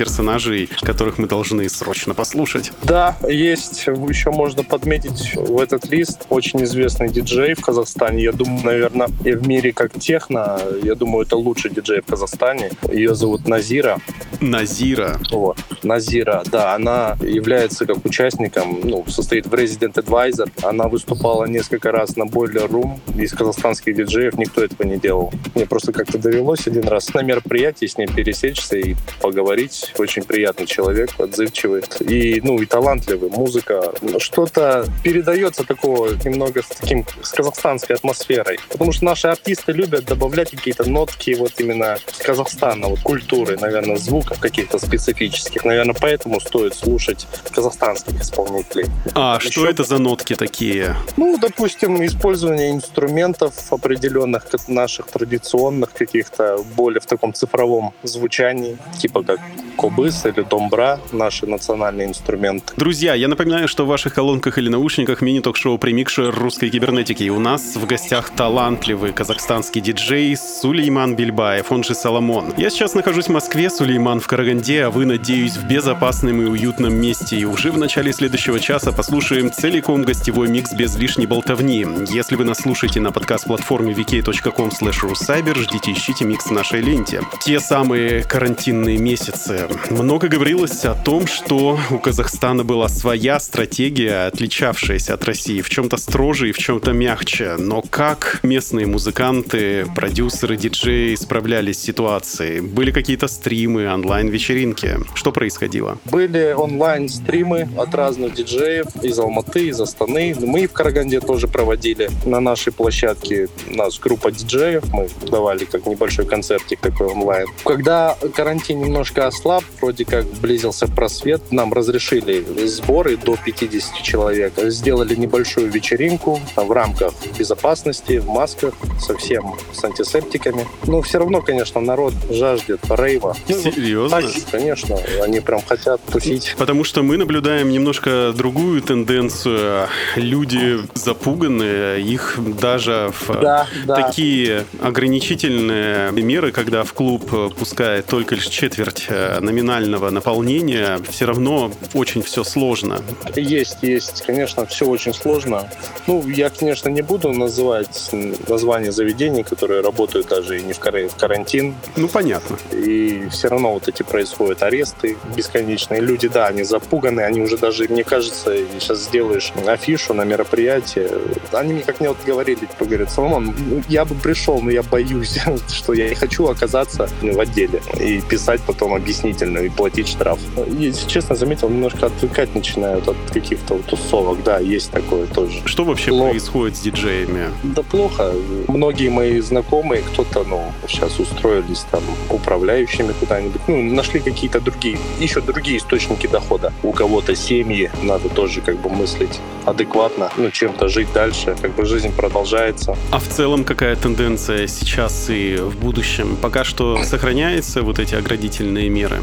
персонажей, 0.67 0.93
которых 0.93 1.17
мы 1.17 1.27
должны 1.27 1.67
срочно 1.69 2.13
послушать? 2.13 2.71
Да, 2.83 3.17
есть. 3.27 3.87
Еще 3.87 4.31
можно 4.31 4.63
подметить 4.63 5.35
в 5.35 5.59
этот 5.59 5.85
лист 5.89 6.25
очень 6.29 6.63
известный 6.63 7.09
диджей 7.09 7.53
в 7.53 7.61
Казахстане. 7.61 8.23
Я 8.23 8.31
думаю, 8.31 8.63
наверное, 8.63 9.09
и 9.23 9.31
в 9.31 9.47
мире 9.47 9.73
как 9.73 9.99
техно. 9.99 10.59
Я 10.83 10.95
думаю, 10.95 11.25
это 11.25 11.35
лучший 11.35 11.71
диджей 11.71 12.01
в 12.01 12.05
Казахстане. 12.05 12.71
Ее 12.91 13.15
зовут 13.15 13.47
Назира. 13.47 13.99
Назира. 14.39 15.19
Вот. 15.31 15.57
Назира, 15.83 16.43
да, 16.45 16.75
она 16.75 17.17
является 17.21 17.85
как 17.85 18.05
участником, 18.05 18.81
ну, 18.83 19.05
состоит 19.07 19.47
в 19.47 19.53
Resident 19.53 19.93
Advisor. 19.93 20.49
Она 20.63 20.87
выступала 20.87 21.45
несколько 21.45 21.91
раз 21.91 22.15
на 22.15 22.23
Boiler 22.23 22.69
Room. 22.69 22.99
Из 23.21 23.33
казахстанских 23.33 23.95
диджеев 23.95 24.37
никто 24.37 24.63
этого 24.63 24.83
не 24.83 24.97
делал. 24.97 25.31
Мне 25.55 25.65
просто 25.65 25.91
как-то 25.91 26.17
довелось 26.17 26.67
один 26.67 26.87
раз 26.87 27.13
на 27.13 27.21
мероприятии 27.21 27.85
с 27.85 27.97
ней 27.97 28.07
пересечься 28.07 28.77
и 28.77 28.95
поговорить. 29.21 29.93
Очень 29.97 30.23
приятный 30.53 30.65
человек, 30.65 31.09
отзывчивый 31.19 31.83
и, 31.99 32.41
ну, 32.43 32.61
и 32.61 32.65
талантливый. 32.65 33.29
Музыка 33.29 33.93
что-то 34.19 34.85
передается 35.03 35.63
такого 35.65 36.09
немного 36.23 36.61
с 36.61 36.67
таким 36.67 37.05
с 37.21 37.31
казахстанской 37.31 37.95
атмосферой. 37.95 38.59
Потому 38.69 38.91
что 38.91 39.05
наши 39.05 39.27
артисты 39.27 39.71
любят 39.71 40.05
добавлять 40.05 40.51
какие-то 40.51 40.89
нотки 40.89 41.35
вот 41.35 41.59
именно 41.59 41.97
Казахстана, 42.19 42.87
вот 42.87 42.99
культуры, 43.01 43.57
наверное, 43.59 43.97
звуков 43.97 44.39
каких-то 44.39 44.79
специфических. 44.79 45.65
Наверное, 45.65 45.95
поэтому 45.99 46.39
стоит 46.39 46.75
слушать 46.75 47.27
казахстанских 47.51 48.21
исполнителей. 48.21 48.85
А 49.15 49.39
что 49.39 49.61
Еще- 49.61 49.71
это 49.71 49.83
за 49.83 49.97
нотки 49.97 50.35
такие? 50.35 50.95
Ну, 51.17 51.37
допустим, 51.37 52.03
использование 52.05 52.71
инструментов 52.71 53.53
определенных, 53.71 54.45
наших 54.67 55.07
традиционных 55.07 55.93
каких-то, 55.93 56.63
более 56.75 56.99
в 56.99 57.05
таком 57.05 57.33
цифровом 57.33 57.93
звучании, 58.03 58.77
типа 58.99 59.23
как 59.23 59.39
кобыс 59.77 60.25
или 60.25 60.42
домбра, 60.43 60.99
наши 61.11 61.45
национальные 61.45 62.07
инструменты. 62.07 62.73
Друзья, 62.77 63.13
я 63.13 63.27
напоминаю, 63.27 63.67
что 63.67 63.85
в 63.85 63.87
ваших 63.87 64.13
колонках 64.13 64.57
или 64.57 64.69
наушниках 64.69 65.21
мини-ток-шоу 65.21 65.77
«Примикшер 65.77 66.33
русской 66.33 66.69
кибернетики». 66.69 67.23
И 67.23 67.29
у 67.29 67.39
нас 67.39 67.75
в 67.75 67.85
гостях 67.85 68.29
талантливый 68.31 69.13
казахстанский 69.13 69.81
диджей 69.81 70.35
Сулейман 70.35 71.15
Бельбаев, 71.15 71.71
он 71.71 71.83
же 71.83 71.95
Соломон. 71.95 72.53
Я 72.57 72.69
сейчас 72.69 72.93
нахожусь 72.93 73.25
в 73.25 73.31
Москве, 73.31 73.69
Сулейман 73.69 74.19
в 74.19 74.27
Караганде, 74.27 74.85
а 74.85 74.89
вы, 74.89 75.05
надеюсь, 75.05 75.57
в 75.57 75.67
безопасном 75.67 76.41
и 76.41 76.45
уютном 76.45 76.95
месте. 76.95 77.37
И 77.37 77.45
уже 77.45 77.71
в 77.71 77.77
начале 77.77 78.13
следующего 78.13 78.59
часа 78.59 78.91
послушаем 78.91 79.51
целиком 79.51 80.03
гостевой 80.03 80.49
микс 80.49 80.73
без 80.73 80.95
лишней 80.95 81.25
болтовни. 81.25 81.85
Если 82.09 82.35
вы 82.35 82.45
нас 82.45 82.59
слушаете 82.59 82.99
на 82.99 83.11
подкаст-платформе 83.11 83.93
vk.com 83.93 84.69
russcyber, 85.13 85.57
ждите 85.59 85.91
ищите 85.91 86.25
микс 86.25 86.45
в 86.45 86.51
нашей 86.51 86.81
ленте. 86.81 87.21
Те 87.41 87.59
самые 87.59 88.23
карантинные 88.23 88.97
месяцы. 88.97 89.67
Много 89.89 90.27
говорилось 90.33 90.83
о 90.85 90.95
том, 90.95 91.27
что 91.27 91.77
у 91.91 91.99
Казахстана 91.99 92.63
была 92.63 92.89
своя 92.89 93.39
стратегия, 93.39 94.25
отличавшаяся 94.25 95.13
от 95.13 95.23
России, 95.25 95.61
в 95.61 95.69
чем-то 95.69 95.97
строже 95.97 96.49
и 96.49 96.51
в 96.51 96.57
чем-то 96.57 96.91
мягче. 96.91 97.55
Но 97.59 97.83
как 97.87 98.39
местные 98.41 98.87
музыканты, 98.87 99.85
продюсеры, 99.95 100.57
диджеи 100.57 101.13
справлялись 101.13 101.77
с 101.77 101.83
ситуацией? 101.83 102.61
Были 102.61 102.89
какие-то 102.89 103.27
стримы, 103.27 103.93
онлайн-вечеринки? 103.93 105.01
Что 105.13 105.31
происходило? 105.31 105.99
Были 106.05 106.55
онлайн-стримы 106.57 107.69
от 107.77 107.93
разных 107.93 108.33
диджеев 108.33 108.87
из 109.03 109.19
Алматы, 109.19 109.67
из 109.67 109.79
Астаны. 109.79 110.35
Мы 110.39 110.65
в 110.65 110.71
Караганде 110.71 111.19
тоже 111.19 111.47
проводили 111.47 112.09
на 112.25 112.39
нашей 112.39 112.73
площадке. 112.73 113.49
У 113.69 113.75
нас 113.75 113.99
группа 113.99 114.31
диджеев, 114.31 114.83
мы 114.91 115.09
давали 115.29 115.65
как 115.65 115.85
небольшой 115.85 116.25
концертик 116.25 116.79
такой 116.79 117.05
онлайн. 117.07 117.45
Когда 117.63 118.17
карантин 118.35 118.79
немножко 118.79 119.27
ослаб, 119.27 119.63
вроде 119.79 120.05
как 120.05 120.22
близился 120.41 120.87
просвет, 120.87 121.51
нам 121.51 121.73
разрешили 121.73 122.43
сборы 122.67 123.17
до 123.17 123.35
50 123.43 124.01
человек. 124.03 124.53
Сделали 124.57 125.15
небольшую 125.15 125.69
вечеринку 125.71 126.39
в 126.55 126.71
рамках 126.71 127.13
безопасности, 127.37 128.17
в 128.19 128.27
масках, 128.27 128.73
совсем 128.99 129.55
с 129.73 129.83
антисептиками. 129.83 130.67
Но 130.87 131.01
все 131.01 131.19
равно, 131.19 131.41
конечно, 131.41 131.81
народ 131.81 132.13
жаждет 132.29 132.79
рейва. 132.89 133.35
Ну, 133.47 133.55
Серьезно? 133.61 134.21
так, 134.21 134.31
конечно, 134.51 134.97
они 135.23 135.39
прям 135.39 135.61
хотят 135.61 136.01
тусить. 136.11 136.55
Потому 136.57 136.83
что 136.83 137.03
мы 137.03 137.17
наблюдаем 137.17 137.69
немножко 137.69 138.33
другую 138.35 138.81
тенденцию. 138.81 139.87
Люди 140.15 140.79
запуганы, 140.95 141.99
их 142.01 142.37
даже 142.59 143.11
в 143.19 143.41
Да, 143.41 143.67
да. 143.85 143.95
такие 143.95 144.65
ограничительные 144.81 146.11
меры, 146.11 146.51
когда 146.51 146.83
в 146.83 146.93
клуб 146.93 147.29
пускает 147.55 148.05
только 148.05 148.35
лишь 148.35 148.47
четверть 148.47 149.05
э, 149.09 149.39
номинального 149.39 150.09
наполнения, 150.13 150.99
все 151.09 151.25
равно 151.25 151.71
очень 151.93 152.21
все 152.23 152.43
сложно. 152.43 153.01
Есть, 153.35 153.79
есть. 153.81 154.23
Конечно, 154.25 154.65
все 154.65 154.85
очень 154.85 155.13
сложно. 155.13 155.69
Ну, 156.07 156.27
я, 156.27 156.49
конечно, 156.49 156.89
не 156.89 157.01
буду 157.01 157.31
называть 157.31 158.09
названия 158.47 158.91
заведений, 158.91 159.43
которые 159.43 159.81
работают 159.81 160.27
даже 160.27 160.59
и 160.59 160.63
не 160.63 160.73
в 160.73 160.79
кар- 160.79 161.07
в 161.07 161.15
карантин. 161.15 161.75
Ну, 161.95 162.07
понятно. 162.07 162.57
И 162.71 163.27
все 163.29 163.47
равно 163.49 163.73
вот 163.73 163.87
эти 163.87 164.03
происходят 164.03 164.63
аресты 164.63 165.17
бесконечные. 165.35 166.01
Люди, 166.01 166.27
да, 166.27 166.47
они 166.47 166.63
запуганы, 166.63 167.21
они 167.21 167.41
уже 167.41 167.57
даже, 167.57 167.87
мне 167.89 168.03
кажется, 168.03 168.55
сейчас 168.79 168.99
сделаешь 168.99 169.51
афишу 169.67 170.13
на 170.13 170.23
мероприятие. 170.23 171.09
Они 171.51 171.73
мне 171.73 171.83
как 171.83 171.99
мне 171.99 172.09
вот 172.09 172.17
говорили, 172.25 172.59
типа, 172.59 172.85
говорят, 172.85 173.11
Соломон, 173.11 173.53
ну, 173.57 173.83
я 173.89 174.05
бы 174.05 174.15
пришел, 174.15 174.61
но 174.61 174.69
я 174.71 174.83
боюсь, 174.83 175.37
что 175.69 175.93
я 175.93 176.09
не 176.09 176.15
хочу 176.15 176.47
оказаться 176.47 177.09
в 177.21 177.39
отделе 177.39 177.81
и 177.99 178.21
писать 178.21 178.61
потом 178.65 178.93
объяснительную 178.93 179.65
и 179.65 179.69
платить 179.69 179.92
платить 179.93 180.11
штраф. 180.11 180.39
Если 180.79 181.07
честно, 181.07 181.35
заметил, 181.35 181.69
немножко 181.69 182.07
отвлекать 182.07 182.55
начинают 182.55 183.07
от 183.07 183.15
каких-то 183.31 183.75
вот 183.75 183.85
тусовок. 183.85 184.43
Да, 184.43 184.59
есть 184.59 184.91
такое 184.91 185.27
тоже. 185.27 185.61
Что 185.65 185.83
вообще 185.83 186.09
Плохо. 186.09 186.31
происходит 186.31 186.77
с 186.77 186.79
диджеями? 186.81 187.49
Да 187.63 187.83
плохо. 187.83 188.33
Многие 188.67 189.09
мои 189.09 189.39
знакомые, 189.39 190.01
кто-то, 190.01 190.43
ну, 190.49 190.71
сейчас 190.87 191.19
устроились 191.19 191.85
там 191.91 192.01
управляющими 192.29 193.13
куда-нибудь, 193.19 193.61
ну, 193.67 193.81
нашли 193.83 194.19
какие-то 194.19 194.59
другие, 194.59 194.97
ищут 195.19 195.45
другие 195.45 195.77
источники 195.77 196.27
дохода. 196.27 196.73
У 196.83 196.91
кого-то 196.91 197.35
семьи, 197.35 197.91
надо 198.01 198.29
тоже 198.29 198.61
как 198.61 198.77
бы 198.81 198.89
мыслить 198.89 199.39
адекватно, 199.65 200.29
ну, 200.37 200.49
чем-то 200.51 200.87
жить 200.87 201.07
дальше, 201.13 201.55
как 201.61 201.75
бы 201.75 201.85
жизнь 201.85 202.11
продолжается. 202.11 202.95
А 203.11 203.19
в 203.19 203.27
целом 203.27 203.63
какая 203.63 203.95
тенденция 203.95 204.67
сейчас 204.67 205.29
и 205.29 205.55
в 205.57 205.77
будущем? 205.77 206.35
Пока 206.41 206.63
что 206.63 207.03
сохраняются 207.03 207.81
вот 207.81 207.99
эти 207.99 208.15
оградительные 208.15 208.89
меры? 208.89 209.21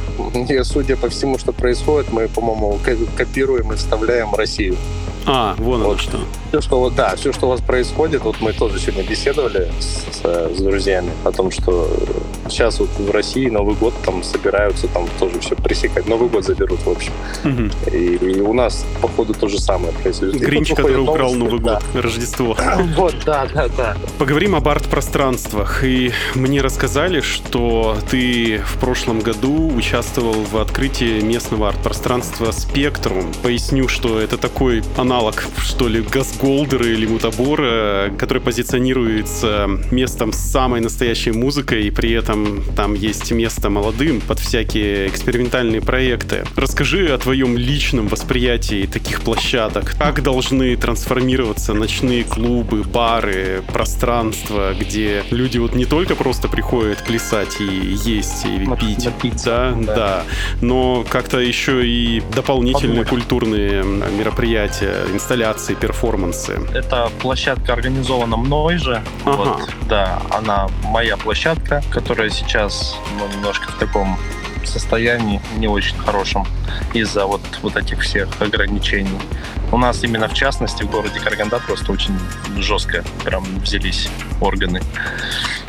И 0.48 0.59
судя 0.64 0.96
по 0.96 1.08
всему, 1.08 1.38
что 1.38 1.52
происходит, 1.52 2.12
мы, 2.12 2.28
по-моему, 2.28 2.78
ко- 2.84 2.96
копируем 3.16 3.72
и 3.72 3.76
вставляем 3.76 4.34
Россию. 4.34 4.76
А, 5.32 5.54
вон 5.58 5.80
оно 5.80 5.90
Вот. 5.90 6.00
что. 6.00 6.18
Все, 6.48 6.60
что 6.60 6.90
да, 6.90 7.14
все, 7.16 7.32
что 7.32 7.46
у 7.46 7.50
вас 7.50 7.60
происходит, 7.60 8.22
вот 8.22 8.40
мы 8.40 8.52
тоже 8.52 8.80
сегодня 8.80 9.04
беседовали 9.04 9.70
с, 9.78 10.04
с- 10.16 10.56
с 10.56 10.60
друзьями 10.60 11.10
о 11.24 11.30
том, 11.30 11.50
что 11.52 11.88
сейчас 12.48 12.80
вот 12.80 12.88
в 12.98 13.10
России 13.12 13.48
Новый 13.48 13.76
год 13.76 13.94
там 14.04 14.24
собираются 14.24 14.88
там 14.88 15.06
тоже 15.20 15.38
все 15.38 15.54
пресекать. 15.54 16.08
Новый 16.08 16.28
год 16.28 16.44
заберут, 16.44 16.80
в 16.84 16.90
общем. 16.90 17.12
Мгм. 17.44 17.70
И, 17.92 18.16
и 18.16 18.40
у 18.40 18.52
нас, 18.52 18.84
походу, 19.00 19.32
то 19.34 19.46
же 19.48 19.60
самое 19.60 19.92
происходит. 19.92 20.40
Гринч, 20.40 20.70
который 20.70 20.96
выходят 20.96 21.10
украл 21.14 21.34
новости, 21.34 21.54
Новый 21.54 21.60
да. 21.64 21.80
год, 21.94 22.04
Рождество. 22.04 22.56
Вот, 22.96 23.14
да, 23.24 23.46
да, 23.54 23.68
да. 23.76 23.96
Поговорим 24.18 24.56
об 24.56 24.66
арт-пространствах. 24.68 25.84
И 25.84 26.12
мне 26.34 26.60
рассказали, 26.60 27.20
что 27.20 27.96
ты 28.10 28.60
в 28.66 28.78
прошлом 28.80 29.20
году 29.20 29.72
участвовал 29.74 30.34
в 30.50 30.56
открытии 30.58 31.20
местного 31.20 31.68
арт-пространства 31.68 32.50
«Спектрум». 32.50 33.32
Поясню, 33.42 33.86
что 33.86 34.18
это 34.20 34.36
такой 34.36 34.82
аналог, 34.96 35.19
что 35.58 35.88
ли, 35.88 36.00
газголдера 36.00 36.86
или 36.86 37.06
мутабора, 37.06 38.10
который 38.18 38.40
позиционируется 38.42 39.68
местом 39.90 40.32
с 40.32 40.38
самой 40.38 40.80
настоящей 40.80 41.32
музыкой, 41.32 41.86
и 41.86 41.90
при 41.90 42.12
этом 42.12 42.62
там 42.76 42.94
есть 42.94 43.30
место 43.30 43.70
молодым 43.70 44.20
под 44.20 44.38
всякие 44.38 45.08
экспериментальные 45.08 45.80
проекты. 45.82 46.44
Расскажи 46.56 47.08
о 47.08 47.18
твоем 47.18 47.56
личном 47.56 48.08
восприятии 48.08 48.86
таких 48.86 49.20
площадок. 49.20 49.94
Как 49.98 50.22
должны 50.22 50.76
трансформироваться 50.76 51.74
ночные 51.74 52.24
клубы, 52.24 52.82
бары, 52.82 53.62
пространства, 53.72 54.74
где 54.78 55.22
люди 55.30 55.58
вот 55.58 55.74
не 55.74 55.84
только 55.84 56.14
просто 56.14 56.48
приходят 56.48 57.04
плясать 57.04 57.60
и 57.60 57.64
есть, 58.04 58.46
и 58.46 58.66
пить, 58.76 59.04
напиться, 59.04 59.76
да, 59.76 59.86
да. 59.86 59.94
да, 59.94 60.24
но 60.60 61.04
как-то 61.08 61.38
еще 61.38 61.86
и 61.86 62.22
дополнительные 62.34 63.04
Подумать. 63.04 63.08
культурные 63.08 63.84
мероприятия, 63.84 64.99
инсталляции, 65.12 65.74
перформансы. 65.74 66.60
Эта 66.74 67.10
площадка 67.20 67.72
организована 67.72 68.36
мной 68.36 68.78
же. 68.78 69.02
Ага. 69.24 69.36
Вот, 69.36 69.68
да, 69.88 70.22
она 70.30 70.68
моя 70.84 71.16
площадка, 71.16 71.82
которая 71.90 72.30
сейчас 72.30 72.96
ну, 73.18 73.28
немножко 73.28 73.70
в 73.70 73.78
таком 73.78 74.18
состоянии 74.66 75.40
не 75.56 75.68
очень 75.68 75.98
хорошем 75.98 76.46
из-за 76.94 77.26
вот, 77.26 77.42
вот 77.62 77.76
этих 77.76 78.00
всех 78.00 78.28
ограничений. 78.40 79.18
У 79.72 79.78
нас 79.78 80.02
именно 80.02 80.28
в 80.28 80.34
частности 80.34 80.82
в 80.82 80.90
городе 80.90 81.20
Караганда 81.20 81.60
просто 81.64 81.92
очень 81.92 82.18
жестко 82.58 83.04
прям 83.24 83.44
взялись 83.60 84.08
органы. 84.40 84.80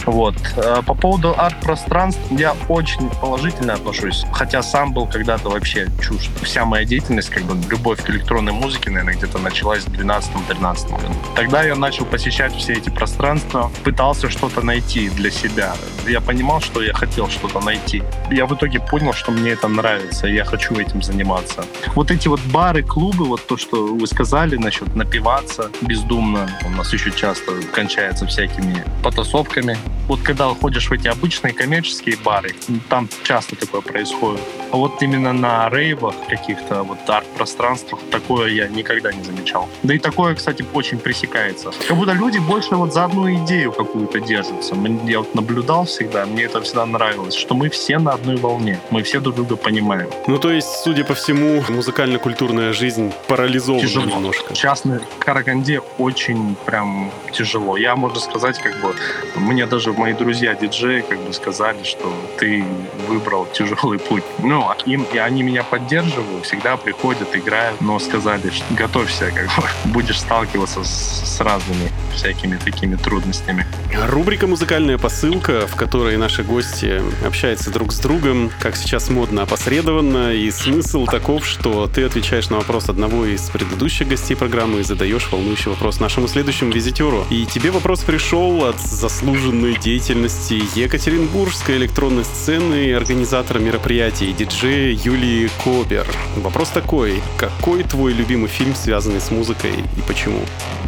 Вот. 0.05 0.35
А 0.57 0.81
По 0.81 0.93
поводу 0.93 1.35
арт-пространств 1.37 2.21
я 2.31 2.55
очень 2.69 3.09
положительно 3.21 3.73
отношусь, 3.73 4.25
хотя 4.33 4.63
сам 4.63 4.93
был 4.93 5.07
когда-то 5.07 5.49
вообще 5.49 5.87
чушь. 6.01 6.29
Вся 6.41 6.65
моя 6.65 6.85
деятельность, 6.85 7.29
как 7.29 7.43
бы 7.43 7.55
любовь 7.69 8.03
к 8.03 8.09
электронной 8.09 8.51
музыке, 8.51 8.89
наверное, 8.89 9.15
где-то 9.15 9.37
началась 9.37 9.83
в 9.83 9.91
12-13 9.91 10.89
году. 10.89 11.13
Тогда 11.35 11.63
я 11.63 11.75
начал 11.75 12.05
посещать 12.05 12.55
все 12.55 12.73
эти 12.73 12.89
пространства, 12.89 13.71
пытался 13.83 14.29
что-то 14.29 14.61
найти 14.61 15.09
для 15.09 15.29
себя. 15.29 15.75
Я 16.07 16.21
понимал, 16.21 16.61
что 16.61 16.81
я 16.81 16.93
хотел 16.93 17.29
что-то 17.29 17.59
найти. 17.59 18.03
Я 18.31 18.45
в 18.45 18.55
итоге 18.55 18.79
понял, 18.89 19.13
что 19.13 19.31
мне 19.31 19.51
это 19.51 19.67
нравится, 19.67 20.27
и 20.27 20.33
я 20.33 20.45
хочу 20.45 20.75
этим 20.75 21.01
заниматься. 21.01 21.63
Вот 21.95 22.11
эти 22.11 22.27
вот 22.27 22.39
бары, 22.51 22.83
клубы, 22.83 23.25
вот 23.25 23.45
то, 23.47 23.57
что 23.57 23.95
вы 23.95 24.07
сказали 24.07 24.57
насчет 24.57 24.95
напиваться 24.95 25.69
бездумно, 25.81 26.49
у 26.65 26.69
нас 26.69 26.93
еще 26.93 27.11
часто 27.11 27.51
кончается 27.73 28.25
всякими 28.25 28.83
потасовками. 29.03 29.77
Вот 30.07 30.21
когда 30.21 30.47
ходишь 30.49 30.89
в 30.89 30.93
эти 30.93 31.07
обычные 31.07 31.53
коммерческие 31.53 32.17
бары, 32.17 32.55
там 32.89 33.07
часто 33.23 33.55
такое 33.55 33.81
происходит. 33.81 34.41
А 34.71 34.77
вот 34.77 35.01
именно 35.03 35.33
на 35.33 35.69
рейвах 35.69 36.15
каких-то, 36.29 36.83
вот 36.83 36.97
арт-пространствах, 37.09 37.99
такое 38.11 38.49
я 38.49 38.67
никогда 38.67 39.11
не 39.11 39.23
замечал. 39.23 39.67
Да 39.83 39.93
и 39.93 39.99
такое, 39.99 40.35
кстати, 40.35 40.65
очень 40.73 40.97
пресекается. 40.97 41.71
Как 41.87 41.97
будто 41.97 42.13
люди 42.13 42.37
больше 42.39 42.75
вот 42.75 42.93
за 42.93 43.05
одну 43.05 43.33
идею 43.33 43.71
какую-то 43.71 44.19
держатся. 44.19 44.75
Я 45.05 45.19
вот 45.19 45.35
наблюдал 45.35 45.85
всегда, 45.85 46.25
мне 46.25 46.43
это 46.43 46.61
всегда 46.61 46.85
нравилось, 46.85 47.35
что 47.35 47.55
мы 47.55 47.69
все 47.69 47.99
на 47.99 48.11
одной 48.11 48.37
волне, 48.37 48.79
мы 48.91 49.03
все 49.03 49.19
друг 49.19 49.35
друга 49.35 49.55
понимаем. 49.55 50.09
Ну, 50.27 50.37
то 50.37 50.51
есть, 50.51 50.69
судя 50.83 51.03
по 51.03 51.13
всему, 51.13 51.63
музыкально-культурная 51.69 52.73
жизнь 52.73 53.11
парализована 53.27 53.81
Тяжело. 53.81 54.05
немножко. 54.05 54.53
Частно 54.53 55.01
в 55.19 55.23
Караганде 55.23 55.81
очень 55.97 56.55
прям 56.65 57.11
тяжело. 57.33 57.77
Я, 57.77 57.95
можно 57.95 58.19
сказать, 58.19 58.57
как 58.59 58.79
бы, 58.81 58.95
мне 59.35 59.65
даже 59.65 59.91
мои 59.93 60.13
друзья-диджеи 60.13 61.01
как 61.01 61.19
бы 61.19 61.33
сказали, 61.33 61.83
что 61.83 62.13
ты 62.37 62.63
выбрал 63.07 63.47
тяжелый 63.53 63.99
путь. 63.99 64.23
Ну, 64.39 64.60
а 64.69 64.77
им, 64.85 65.03
и 65.03 65.17
они 65.17 65.43
меня 65.43 65.63
поддерживают, 65.63 66.45
всегда 66.45 66.77
приходят, 66.77 67.35
играют, 67.35 67.81
но 67.81 67.99
сказали, 67.99 68.49
что 68.49 68.65
готовься, 68.73 69.31
как 69.31 69.45
бы, 69.45 69.67
будешь 69.85 70.19
сталкиваться 70.19 70.83
с, 70.83 71.37
с 71.37 71.41
разными 71.41 71.91
всякими 72.13 72.57
такими 72.57 72.95
трудностями. 72.95 73.65
Рубрика 74.09 74.47
«Музыкальная 74.47 74.97
посылка», 74.97 75.67
в 75.67 75.75
которой 75.75 76.17
наши 76.17 76.43
гости 76.43 77.01
общаются 77.25 77.71
друг 77.71 77.93
с 77.93 77.99
другом, 77.99 78.51
как 78.59 78.75
сейчас 78.75 79.09
модно, 79.09 79.43
опосредованно, 79.43 80.33
и 80.33 80.49
смысл 80.51 81.05
таков, 81.05 81.45
что 81.45 81.87
ты 81.87 82.03
отвечаешь 82.03 82.49
на 82.49 82.57
вопрос 82.57 82.89
одного 82.89 83.25
из 83.25 83.49
предыдущих 83.49 84.07
гостей 84.07 84.35
программы 84.35 84.79
и 84.81 84.83
задаешь 84.83 85.29
волнующий 85.31 85.71
вопрос 85.71 85.99
нашему 85.99 86.27
следующему 86.27 86.71
визитеру. 86.71 87.25
И 87.29 87.45
тебе 87.45 87.71
вопрос 87.71 88.01
пришел 88.01 88.65
от 88.65 88.79
заслуженной 88.79 89.75
деятельности 89.75 90.61
Екатеринбургской 90.75 91.77
электронной 91.77 92.25
сцены 92.25 92.85
и 92.85 92.91
организатора 92.91 93.59
мероприятий, 93.59 94.33
диджея 94.51 94.97
Юлии 95.03 95.49
Кобер. 95.63 96.05
Вопрос 96.37 96.69
такой, 96.69 97.21
какой 97.37 97.83
твой 97.83 98.13
любимый 98.13 98.47
фильм, 98.47 98.75
связанный 98.75 99.21
с 99.21 99.31
музыкой, 99.31 99.71
и 99.97 100.01
почему? 100.07 100.39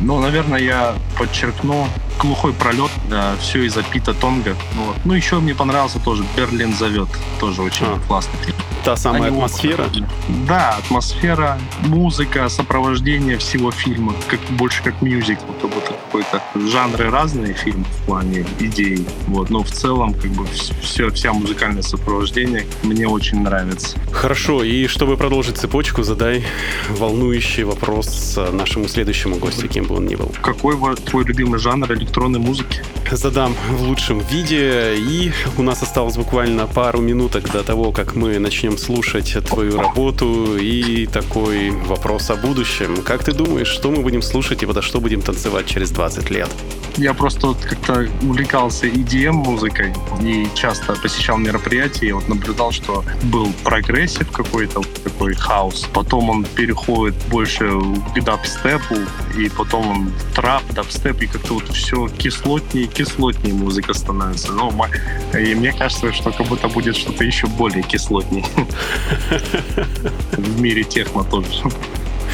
Ну, 0.02 0.20
наверное, 0.20 0.60
я 0.60 0.96
подчеркну 1.18 1.88
глухой 2.20 2.54
пролет, 2.54 2.92
да, 3.10 3.36
все 3.40 3.64
из-за 3.64 3.84
Пита 3.84 4.14
Тонга. 4.14 4.56
Вот. 4.76 4.96
Ну, 5.06 5.14
еще 5.14 5.40
мне 5.40 5.56
понравился 5.56 6.00
тоже 6.00 6.24
Берлин 6.36 6.74
зовет, 6.74 7.08
тоже 7.40 7.62
очень 7.62 7.86
А. 7.86 8.00
классный 8.08 8.38
фильм. 8.44 8.58
Та 8.84 8.98
самая 8.98 9.22
Они 9.24 9.38
оба 9.38 9.46
атмосфера? 9.46 9.84
хорошие. 9.84 10.08
Да, 10.46 10.76
атмосфера, 10.78 11.58
музыка, 11.88 12.50
сопровождение 12.50 13.38
всего 13.38 13.72
фильма, 13.72 14.14
как 14.28 14.42
больше 14.58 14.84
как 14.84 15.02
мюзикл, 15.02 15.46
как 15.62 15.70
будто 15.72 15.94
какой-то 15.94 16.42
жанры 16.70 17.10
разные 17.10 17.54
фильм 17.54 17.86
в 17.86 18.06
плане 18.06 18.46
идей, 18.60 19.08
вот, 19.28 19.50
но 19.50 19.64
в 19.64 19.72
целом 19.72 20.14
как 20.14 20.32
бы 20.32 20.46
все, 20.82 21.10
вся 21.12 21.32
музыкальное 21.32 21.82
сопровождение 21.82 22.66
мне 22.84 23.08
очень 23.08 23.42
нравится. 23.42 23.53
Хорошо, 24.12 24.64
и 24.64 24.88
чтобы 24.88 25.18
продолжить 25.18 25.58
цепочку, 25.58 26.04
задай 26.04 26.46
волнующий 26.90 27.64
вопрос 27.64 28.40
нашему 28.52 28.88
следующему 28.88 29.38
гостю, 29.38 29.68
кем 29.68 29.86
бы 29.86 29.96
он 29.96 30.06
ни 30.06 30.16
был. 30.16 30.32
Какой 30.42 30.76
твой 30.96 31.24
любимый 31.26 31.60
жанр 31.60 31.92
электронной 31.94 32.40
музыки? 32.40 32.84
Задам 33.12 33.56
в 33.70 33.84
лучшем 33.84 34.20
виде, 34.20 34.96
и 34.98 35.32
у 35.58 35.62
нас 35.62 35.84
осталось 35.84 36.16
буквально 36.16 36.68
пару 36.68 37.00
минуток 37.02 37.52
до 37.52 37.64
того, 37.64 37.92
как 37.92 38.16
мы 38.16 38.40
начнем 38.40 38.78
слушать 38.78 39.36
твою 39.46 39.78
работу 39.78 40.58
и 40.58 41.06
такой 41.06 41.70
вопрос 41.70 42.30
о 42.30 42.36
будущем. 42.36 43.04
Как 43.04 43.24
ты 43.24 43.34
думаешь, 43.34 43.68
что 43.68 43.92
мы 43.92 44.02
будем 44.02 44.22
слушать 44.22 44.64
и 44.64 44.66
подо 44.66 44.82
что 44.82 45.00
будем 45.00 45.22
танцевать 45.22 45.68
через 45.68 45.92
20 45.92 46.30
лет? 46.30 46.50
Я 46.98 47.14
просто 47.14 47.48
вот 47.48 47.58
как-то 47.58 48.08
увлекался 48.22 48.86
EDM-музыкой 48.86 49.94
и 50.22 50.48
часто 50.54 50.94
посещал 50.94 51.38
мероприятия, 51.38 52.08
и 52.08 52.12
вот 52.12 52.28
наблюдал, 52.28 52.72
что 52.72 53.04
был 53.24 53.52
прогрессив 53.64 54.32
какой-то, 54.32 54.82
такой 55.04 55.34
хаус, 55.34 55.88
потом 55.94 56.30
он 56.30 56.46
переходит 56.46 57.16
больше 57.30 57.68
к 58.16 58.24
дабстепу, 58.24 58.96
и 59.38 59.50
потом 59.50 59.90
он 59.90 60.14
трап, 60.36 60.64
дабстеп, 60.72 61.22
и 61.22 61.28
как-то 61.28 61.56
вот 61.56 61.68
все 61.70 62.08
кислотнее 62.10 62.86
и 62.86 62.88
кислотнее 62.88 63.56
музыка 63.56 63.94
становится. 63.94 64.52
Ну, 64.52 64.72
и 65.38 65.56
мне 65.56 65.74
кажется, 65.74 66.14
что 66.14 66.32
как 66.32 66.48
будто 66.48 66.68
будет 66.68 66.96
что-то 66.96 67.24
еще 67.24 67.48
более 67.48 67.84
кислотнее 67.84 68.46
в 70.32 70.62
мире 70.62 70.84
техно 70.84 71.24
тоже. 71.24 71.64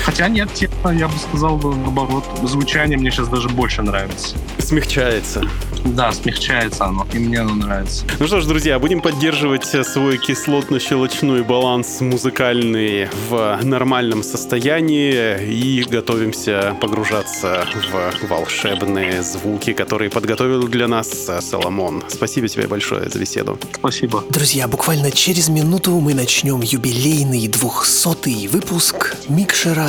Хотя 0.05 0.27
нет, 0.27 0.53
тема, 0.53 0.93
я 0.93 1.07
бы 1.07 1.13
сказал, 1.17 1.57
наоборот, 1.57 2.23
звучание 2.43 2.97
мне 2.97 3.11
сейчас 3.11 3.27
даже 3.27 3.49
больше 3.49 3.81
нравится. 3.81 4.35
Смягчается. 4.57 5.43
Да, 5.85 6.11
смягчается 6.11 6.85
оно, 6.85 7.07
и 7.13 7.19
мне 7.19 7.39
оно 7.39 7.55
нравится. 7.55 8.05
Ну 8.19 8.27
что 8.27 8.41
ж, 8.41 8.45
друзья, 8.45 8.79
будем 8.79 9.01
поддерживать 9.01 9.65
свой 9.65 10.17
кислотно-щелочной 10.17 11.43
баланс 11.43 12.01
музыкальный 12.01 13.07
в 13.29 13.59
нормальном 13.63 14.23
состоянии 14.23 15.41
и 15.43 15.83
готовимся 15.83 16.75
погружаться 16.81 17.65
в 17.91 18.27
волшебные 18.27 19.23
звуки, 19.23 19.73
которые 19.73 20.09
подготовил 20.09 20.67
для 20.67 20.87
нас 20.87 21.29
Соломон. 21.41 22.03
Спасибо 22.07 22.47
тебе 22.47 22.67
большое 22.67 23.09
за 23.09 23.17
беседу. 23.17 23.57
Спасибо. 23.73 24.23
Друзья, 24.29 24.67
буквально 24.67 25.11
через 25.11 25.47
минуту 25.49 25.99
мы 25.99 26.13
начнем 26.13 26.61
юбилейный 26.61 27.47
двухсотый 27.47 28.47
выпуск 28.47 29.15
микшера 29.29 29.88